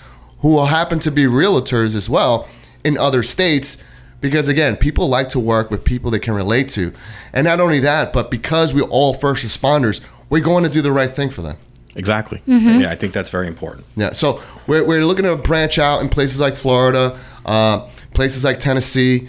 who 0.41 0.49
will 0.55 0.67
happen 0.67 0.99
to 1.01 1.11
be 1.11 1.25
realtors 1.25 1.95
as 1.95 2.09
well 2.09 2.47
in 2.85 2.97
other 2.97 3.23
states. 3.23 3.77
Because 4.21 4.49
again, 4.49 4.77
people 4.77 5.09
like 5.09 5.31
to 5.31 5.41
work 5.41 5.71
with 5.71 5.85
people 5.85 6.11
they 6.11 6.19
can 6.19 6.35
relate 6.35 6.69
to, 6.71 6.93
and 7.33 7.45
not 7.45 7.61
only 7.61 7.81
that, 7.81 8.13
but 8.13 8.31
because 8.31 8.75
we're 8.75 8.83
all 8.83 9.15
first 9.15 9.45
responders, 9.45 10.01
we're 10.29 10.43
going 10.43 10.65
to 10.65 10.71
do 10.71 10.83
the 10.83 10.93
right 10.93 11.11
thing 11.11 11.31
for 11.31 11.43
them. 11.43 11.57
Exactly. 11.97 12.43
Mm-hmm. 12.47 12.83
Yeah, 12.83 12.91
I 12.91 12.97
think 12.97 13.13
that's 13.13 13.31
very 13.31 13.47
important. 13.47 13.87
Yeah, 13.97 14.13
so 14.13 14.43
we're, 14.67 14.85
we're 14.85 15.05
looking 15.05 15.25
to 15.25 15.37
branch 15.37 15.79
out 15.79 16.03
in 16.03 16.09
places 16.09 16.39
like 16.39 16.55
Florida, 16.55 17.19
uh, 17.45 17.89
places 18.15 18.45
like 18.45 18.61
Tennessee, 18.61 19.29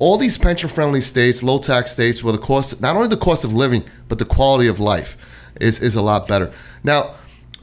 all 0.00 0.16
these 0.18 0.36
pension 0.38 0.68
friendly 0.68 1.00
states, 1.00 1.42
low 1.42 1.58
tax 1.58 1.92
states, 1.92 2.22
where 2.22 2.32
the 2.32 2.38
cost, 2.38 2.80
not 2.80 2.96
only 2.96 3.08
the 3.08 3.16
cost 3.16 3.44
of 3.44 3.52
living, 3.52 3.84
but 4.08 4.18
the 4.18 4.24
quality 4.24 4.68
of 4.68 4.80
life 4.80 5.16
is, 5.60 5.80
is 5.80 5.94
a 5.94 6.02
lot 6.02 6.26
better. 6.28 6.52
Now, 6.82 7.14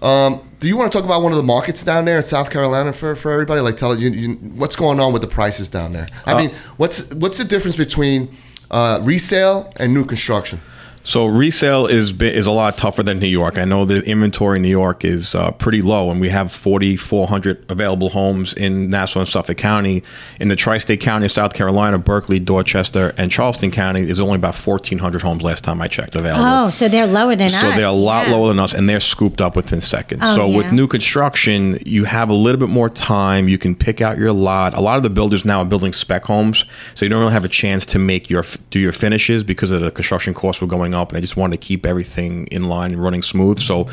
um, 0.04 0.42
do 0.60 0.68
you 0.68 0.76
want 0.78 0.92
to 0.92 0.98
talk 0.98 1.06
about 1.06 1.22
one 1.22 1.32
of 1.32 1.38
the 1.38 1.44
markets 1.44 1.84
down 1.84 2.06
there 2.06 2.18
in 2.18 2.24
South 2.24 2.52
Carolina 2.52 2.92
for, 2.92 3.16
for 3.16 3.32
everybody? 3.32 3.62
Like, 3.62 3.78
tell 3.78 3.98
you, 3.98 4.10
you 4.10 4.36
what's 4.36 4.76
going 4.76 5.00
on 5.00 5.14
with 5.14 5.22
the 5.22 5.28
prices 5.30 5.70
down 5.70 5.92
there. 5.92 6.08
I 6.26 6.38
mean, 6.38 6.56
what's 6.78 7.10
what's 7.14 7.38
the 7.38 7.46
difference 7.46 7.78
between 7.78 8.36
uh, 8.70 9.00
resale 9.02 9.72
and 9.78 9.94
new 9.94 10.04
construction? 10.04 10.60
So 11.06 11.26
resale 11.26 11.86
is 11.86 12.14
is 12.22 12.48
a 12.48 12.52
lot 12.52 12.78
tougher 12.78 13.04
than 13.04 13.20
New 13.20 13.28
York. 13.28 13.58
I 13.58 13.66
know 13.66 13.84
the 13.84 14.02
inventory 14.04 14.56
in 14.58 14.62
New 14.62 14.70
York 14.70 15.04
is 15.04 15.36
uh, 15.36 15.52
pretty 15.52 15.82
low, 15.82 16.10
and 16.12 16.22
we 16.22 16.30
have 16.30 16.50
4,400 16.52 17.66
available 17.70 18.10
homes 18.10 18.54
in 18.54 18.90
Nassau 18.90 19.20
and 19.20 19.28
Suffolk 19.28 19.58
County. 19.58 20.02
In 20.40 20.48
the 20.48 20.56
tri-state 20.56 21.02
county 21.02 21.26
of 21.26 21.32
South 21.32 21.54
Carolina, 21.54 21.98
Berkeley, 21.98 22.40
Dorchester, 22.40 23.14
and 23.18 23.30
Charleston 23.30 23.70
County 23.70 24.10
is 24.10 24.22
only 24.22 24.36
about 24.36 24.56
1,400 24.56 25.22
homes 25.22 25.44
last 25.44 25.66
time 25.66 25.82
I 25.82 25.90
checked 25.90 26.16
available. 26.16 26.46
Oh, 26.46 26.70
so 26.70 26.88
they're 26.88 27.06
lower 27.06 27.36
than 27.36 27.48
us. 27.48 27.60
So 27.60 27.72
they're 27.72 27.86
a 27.86 27.92
lot 27.92 28.28
Yeah. 28.28 28.36
lower 28.36 28.48
than 28.48 28.60
us, 28.62 28.74
and 28.74 28.88
they're 28.88 29.02
scooped 29.02 29.42
up 29.42 29.58
within 29.58 29.82
seconds. 29.82 30.22
Oh, 30.24 30.36
so 30.36 30.48
with 30.48 30.72
new 30.72 30.88
construction, 30.88 31.80
you 31.86 32.06
have 32.06 32.30
a 32.30 32.34
little 32.34 32.60
bit 32.60 32.70
more 32.70 32.90
time. 32.90 33.50
You 33.50 33.58
can 33.58 33.76
pick 33.76 34.00
out 34.00 34.18
your 34.18 34.32
lot. 34.32 34.78
A 34.78 34.82
lot 34.82 34.96
of 34.96 35.04
the 35.04 35.10
builders 35.10 35.44
now 35.44 35.60
are 35.60 35.66
building 35.66 35.92
spec 35.92 36.24
homes, 36.26 36.64
so 36.96 37.04
you 37.06 37.10
don't 37.10 37.20
really 37.20 37.34
have 37.34 37.44
a 37.46 37.50
chance 37.50 37.86
to 37.88 38.00
make 38.00 38.30
your 38.30 38.46
do 38.70 38.80
your 38.80 38.94
finishes 38.94 39.44
because 39.44 39.70
of 39.70 39.82
the 39.82 39.92
construction 39.92 40.34
costs 40.34 40.62
were 40.62 40.68
going 40.68 40.93
coming 40.94 41.02
up, 41.02 41.10
and 41.10 41.18
I 41.18 41.22
just 41.22 41.38
wanted 41.38 41.60
to 41.60 41.66
keep 41.68 41.86
everything 41.86 42.48
in 42.48 42.70
line 42.70 42.94
and 42.94 43.02
running 43.02 43.22
smooth. 43.22 43.60
So 43.60 43.90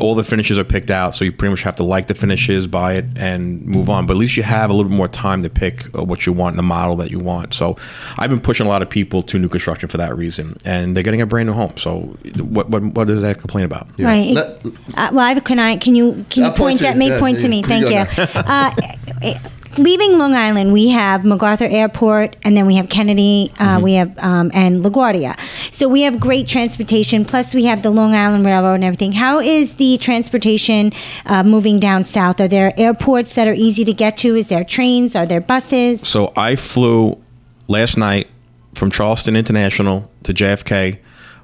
all 0.00 0.14
the 0.14 0.24
finishes 0.24 0.58
are 0.58 0.64
picked 0.64 0.90
out. 0.90 1.14
So 1.14 1.24
you 1.24 1.32
pretty 1.32 1.50
much 1.50 1.62
have 1.62 1.76
to 1.76 1.84
like 1.84 2.06
the 2.06 2.14
finishes, 2.14 2.66
buy 2.66 2.94
it, 2.94 3.04
and 3.16 3.64
move 3.64 3.90
on. 3.90 4.06
But 4.06 4.14
at 4.14 4.18
least 4.18 4.36
you 4.36 4.42
have 4.42 4.70
a 4.70 4.72
little 4.72 4.90
bit 4.90 4.96
more 4.96 5.08
time 5.08 5.42
to 5.42 5.50
pick 5.50 5.86
uh, 5.96 6.04
what 6.04 6.26
you 6.26 6.32
want 6.32 6.54
and 6.54 6.58
the 6.58 6.62
model 6.62 6.96
that 6.96 7.10
you 7.10 7.18
want. 7.18 7.54
So 7.54 7.76
I've 8.16 8.30
been 8.30 8.40
pushing 8.40 8.66
a 8.66 8.68
lot 8.68 8.82
of 8.82 8.90
people 8.90 9.22
to 9.24 9.38
new 9.38 9.48
construction 9.48 9.88
for 9.88 9.98
that 9.98 10.16
reason, 10.16 10.56
and 10.64 10.96
they're 10.96 11.02
getting 11.04 11.20
a 11.20 11.26
brand 11.26 11.48
new 11.48 11.54
home. 11.54 11.76
So 11.76 12.16
what 12.38 12.70
what, 12.70 12.82
what 12.82 13.06
does 13.06 13.22
that 13.22 13.38
complain 13.38 13.64
about? 13.64 13.88
Right. 13.98 14.34
Let- 14.34 14.66
uh, 14.96 15.10
well, 15.12 15.20
I, 15.20 15.40
can 15.40 15.58
I? 15.58 15.76
Can 15.76 15.94
you? 15.94 16.24
Can 16.30 16.44
you 16.44 16.50
point 16.50 16.56
point 16.56 16.80
to 16.80 16.88
at 16.88 16.94
you. 16.94 17.00
me? 17.00 17.08
Yeah, 17.08 17.18
point 17.18 17.36
you- 17.38 17.42
to 17.42 17.48
me. 17.48 17.62
Thank 17.62 17.90
you. 17.90 17.98
uh, 18.34 18.74
leaving 19.78 20.18
Long 20.18 20.34
Island, 20.34 20.72
we 20.72 20.88
have 20.88 21.24
MacArthur 21.24 21.66
Airport, 21.66 22.36
and 22.42 22.56
then 22.56 22.66
we 22.66 22.76
have 22.76 22.88
Kennedy. 22.88 23.52
Uh, 23.58 23.74
Mm-hmm. 23.74 23.82
We 23.84 23.94
have 23.94 24.18
um, 24.18 24.50
and 24.54 24.84
LaGuardia. 24.84 25.38
So 25.72 25.88
we 25.88 26.02
have 26.02 26.20
great 26.20 26.46
transportation. 26.46 27.24
Plus, 27.24 27.54
we 27.54 27.64
have 27.64 27.82
the 27.82 27.90
Long 27.90 28.14
Island 28.14 28.46
Railroad 28.46 28.74
and 28.74 28.84
everything. 28.84 29.12
How 29.12 29.40
is 29.40 29.74
the 29.76 29.98
transportation 29.98 30.92
uh, 31.26 31.42
moving 31.42 31.80
down 31.80 32.04
south? 32.04 32.40
Are 32.40 32.48
there 32.48 32.72
airports 32.78 33.34
that 33.34 33.48
are 33.48 33.54
easy 33.54 33.84
to 33.84 33.92
get 33.92 34.16
to? 34.18 34.36
Is 34.36 34.48
there 34.48 34.64
trains? 34.64 35.16
Are 35.16 35.26
there 35.26 35.40
buses? 35.40 36.06
So 36.06 36.32
I 36.36 36.56
flew 36.56 37.20
last 37.68 37.96
night 37.98 38.28
from 38.74 38.90
Charleston 38.90 39.34
International 39.36 40.10
to 40.22 40.32
JFK. 40.32 40.98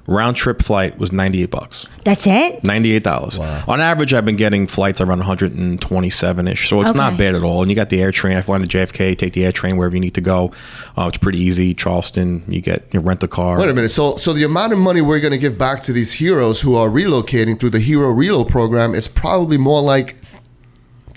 Round 0.07 0.35
trip 0.35 0.61
flight 0.61 0.97
was 0.97 1.11
ninety 1.11 1.43
eight 1.43 1.51
bucks. 1.51 1.87
That's 2.03 2.25
it. 2.25 2.63
Ninety-eight 2.63 3.03
dollars. 3.03 3.37
On 3.39 3.79
average, 3.79 4.13
I've 4.13 4.25
been 4.25 4.35
getting 4.35 4.65
flights 4.65 4.99
around 4.99 5.19
one 5.19 5.27
hundred 5.27 5.53
and 5.53 5.79
twenty-seven 5.79 6.47
ish, 6.47 6.69
so 6.69 6.81
it's 6.81 6.95
not 6.95 7.17
bad 7.17 7.35
at 7.35 7.43
all. 7.43 7.61
And 7.61 7.69
you 7.69 7.75
got 7.75 7.89
the 7.89 8.01
air 8.01 8.11
train. 8.11 8.37
If 8.37 8.47
you 8.47 8.51
want 8.51 8.69
to 8.69 8.77
JFK, 8.77 9.17
take 9.17 9.33
the 9.33 9.45
air 9.45 9.51
train 9.51 9.77
wherever 9.77 9.95
you 9.95 10.01
need 10.01 10.15
to 10.15 10.21
go. 10.21 10.51
Uh, 10.97 11.07
it's 11.07 11.17
pretty 11.17 11.39
easy. 11.39 11.73
Charleston, 11.73 12.43
you 12.47 12.61
get 12.61 12.87
you 12.91 12.99
rent 12.99 13.21
a 13.23 13.27
car. 13.27 13.59
Wait 13.59 13.69
a 13.69 13.73
minute. 13.73 13.89
So, 13.89 14.15
so 14.17 14.33
the 14.33 14.43
amount 14.43 14.73
of 14.73 14.79
money 14.79 15.01
we're 15.01 15.19
going 15.19 15.31
to 15.31 15.37
give 15.37 15.57
back 15.57 15.81
to 15.83 15.93
these 15.93 16.13
heroes 16.13 16.61
who 16.61 16.75
are 16.75 16.89
relocating 16.89 17.59
through 17.59 17.69
the 17.71 17.79
Hero 17.79 18.13
Relo 18.13 18.47
program 18.47 18.95
is 18.95 19.07
probably 19.07 19.57
more 19.57 19.81
like 19.81 20.15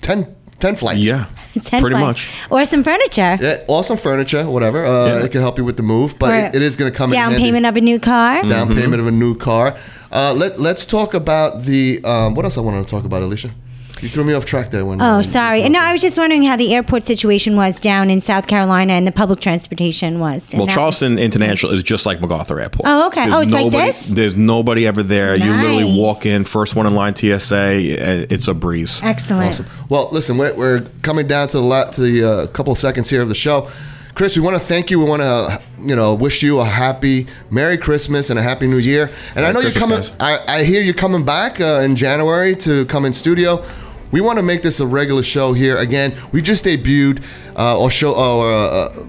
10, 0.01 0.35
10 0.59 0.75
flights. 0.75 0.99
Yeah, 1.05 1.25
Ten 1.63 1.81
pretty 1.81 1.95
flights. 1.95 2.27
much. 2.29 2.31
Or 2.49 2.65
some 2.65 2.83
furniture. 2.83 3.37
Yeah, 3.41 3.63
or 3.67 3.83
some 3.83 3.97
furniture, 3.97 4.43
whatever. 4.49 4.85
Uh, 4.85 5.07
Yeah. 5.07 5.25
It 5.25 5.31
can 5.31 5.41
help 5.41 5.57
you 5.57 5.65
with 5.65 5.77
the 5.77 5.83
move, 5.83 6.15
but 6.19 6.31
it, 6.33 6.55
it 6.55 6.61
is 6.61 6.75
going 6.75 6.91
to 6.91 6.97
come 6.97 7.09
down 7.09 7.27
in 7.33 7.39
handy. 7.39 7.45
payment 7.47 7.65
of 7.65 7.75
a 7.77 7.81
new 7.81 7.99
car. 7.99 8.41
down 8.43 8.67
Mm-hmm. 8.69 8.79
payment 8.79 8.99
of 9.01 9.07
a 9.07 9.11
new 9.11 9.35
car. 9.35 9.75
Uh, 10.11 10.33
let 10.33 10.59
Let's 10.59 10.85
talk 10.85 11.13
about 11.13 11.63
the. 11.63 11.99
Um, 12.03 12.35
what 12.35 12.45
else 12.45 12.57
I 12.57 12.61
wanted 12.61 12.83
to 12.83 12.89
talk 12.89 13.03
about, 13.05 13.21
Alysia? 13.21 13.51
You 14.01 14.09
threw 14.09 14.23
me 14.23 14.33
off 14.33 14.45
track 14.45 14.71
there. 14.71 14.85
When 14.85 15.01
Oh, 15.01 15.21
sorry. 15.21 15.67
No, 15.69 15.79
I 15.79 15.91
was 15.91 16.01
just 16.01 16.17
wondering 16.17 16.43
how 16.43 16.55
the 16.57 16.73
airport 16.75 17.03
situation 17.05 17.55
was 17.55 17.79
down 17.79 18.09
in 18.09 18.19
South 18.21 18.45
Carolina 18.47 18.93
and 18.93 19.07
the 19.07 19.11
public 19.11 19.39
transportation 19.39 20.19
was. 20.19 20.51
And 20.51 20.59
Well, 20.59 20.67
that- 20.67 20.73
Charleston 20.73 21.17
International 21.17 21.71
is 21.73 21.81
just 21.81 22.05
like 22.05 22.19
MacArthur 22.21 22.59
Airport. 22.59 22.87
Oh, 22.87 23.07
okay. 23.07 23.25
Oh, 23.31 23.41
it's 23.41 23.53
like 23.53 23.71
this? 23.71 24.05
There's 24.07 24.35
nobody 24.35 24.85
ever 24.85 25.01
there. 25.01 25.35
You 25.35 25.51
literally 25.53 25.97
walk 25.99 26.25
in, 26.25 26.43
first 26.43 26.75
one 26.75 26.85
in 26.85 26.93
line, 26.95 27.15
TSA. 27.15 27.55
uh, 28.23 28.25
It's 28.29 28.47
a 28.47 28.53
breeze. 28.53 29.01
Excellent. 29.03 29.49
Awesome. 29.51 29.65
Well, 29.89 30.09
listen, 30.11 30.37
we're, 30.37 30.53
we're 30.55 30.81
coming 31.01 31.27
down 31.27 31.47
to 31.49 31.57
the 31.57 31.63
la- 31.63 31.89
to 31.91 32.01
the 32.01 32.23
uh, 32.23 32.47
couple 32.47 32.75
seconds 32.75 33.09
here 33.09 33.21
of 33.21 33.29
the 33.29 33.35
show. 33.35 33.69
Chris, 34.13 34.35
we 34.37 34.41
want 34.41 34.57
to 34.57 34.65
thank 34.65 34.89
you. 34.89 34.97
We 34.99 35.09
want 35.09 35.21
to, 35.21 35.61
you 35.77 35.93
know, 35.93 36.13
wish 36.13 36.41
you 36.41 36.59
a 36.61 36.65
happy 36.65 37.27
Merry 37.49 37.77
Christmas 37.77 38.29
and 38.29 38.39
a 38.39 38.41
Happy 38.41 38.65
New 38.65 38.77
Year. 38.77 39.09
And 39.35 39.45
I 39.45 39.51
know 39.51 39.59
Christmas, 39.59 40.09
you're 40.09 40.17
coming. 40.19 40.39
I, 40.47 40.59
I 40.59 40.63
hear 40.63 40.81
you're 40.81 40.93
coming 40.93 41.25
back 41.25 41.59
uh, 41.59 41.81
in 41.83 41.97
January 41.97 42.55
to 42.57 42.85
come 42.85 43.03
in 43.03 43.11
studio. 43.11 43.61
We 44.11 44.21
want 44.21 44.37
to 44.37 44.43
make 44.43 44.61
this 44.61 44.79
a 44.79 44.85
regular 44.87 45.23
show 45.23 45.53
here. 45.53 45.75
Again, 45.77 46.13
we 46.31 46.41
just 46.41 46.63
debuted 46.63 47.23
uh, 47.55 47.79
or 47.79 47.89
show 47.91 48.13
or. 48.13 48.53
Uh, 48.53 49.05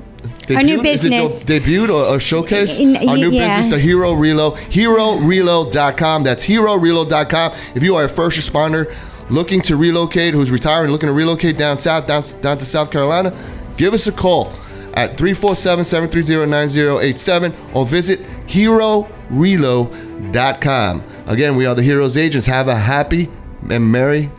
Debuted? 0.46 0.56
Our 0.56 0.62
new 0.62 0.80
Is 0.82 1.04
it 1.04 1.10
business. 1.10 1.44
de- 1.44 1.60
debuted 1.60 1.88
or, 1.88 2.04
or 2.14 2.20
showcase? 2.20 2.78
In- 2.78 2.96
Our 2.96 3.16
new 3.16 3.30
yeah. 3.32 3.48
business, 3.48 3.66
the 3.68 3.80
Hero 3.80 4.12
Relo. 4.12 4.56
HeroRelo.com. 4.56 6.22
That's 6.22 6.46
HeroRelo.com. 6.46 7.52
If 7.74 7.82
you 7.82 7.96
are 7.96 8.04
a 8.04 8.08
first 8.08 8.38
responder 8.38 8.94
looking 9.28 9.60
to 9.62 9.74
relocate, 9.76 10.34
who's 10.34 10.52
retiring, 10.52 10.92
looking 10.92 11.08
to 11.08 11.12
relocate 11.12 11.58
down 11.58 11.80
south, 11.80 12.06
down, 12.06 12.22
down 12.42 12.58
to 12.58 12.64
South 12.64 12.92
Carolina, 12.92 13.32
give 13.76 13.92
us 13.92 14.06
a 14.06 14.12
call 14.12 14.52
at 14.94 15.16
347-730-9087 15.18 17.52
or 17.74 17.84
visit 17.84 18.20
HeroRelo.com. 19.66 21.02
Again, 21.26 21.56
we 21.56 21.66
are 21.66 21.74
the 21.74 21.82
Heroes 21.82 22.16
Agents. 22.16 22.46
Have 22.46 22.68
a 22.68 22.76
happy 22.76 23.28
and 23.68 23.90
Merry 23.90 24.30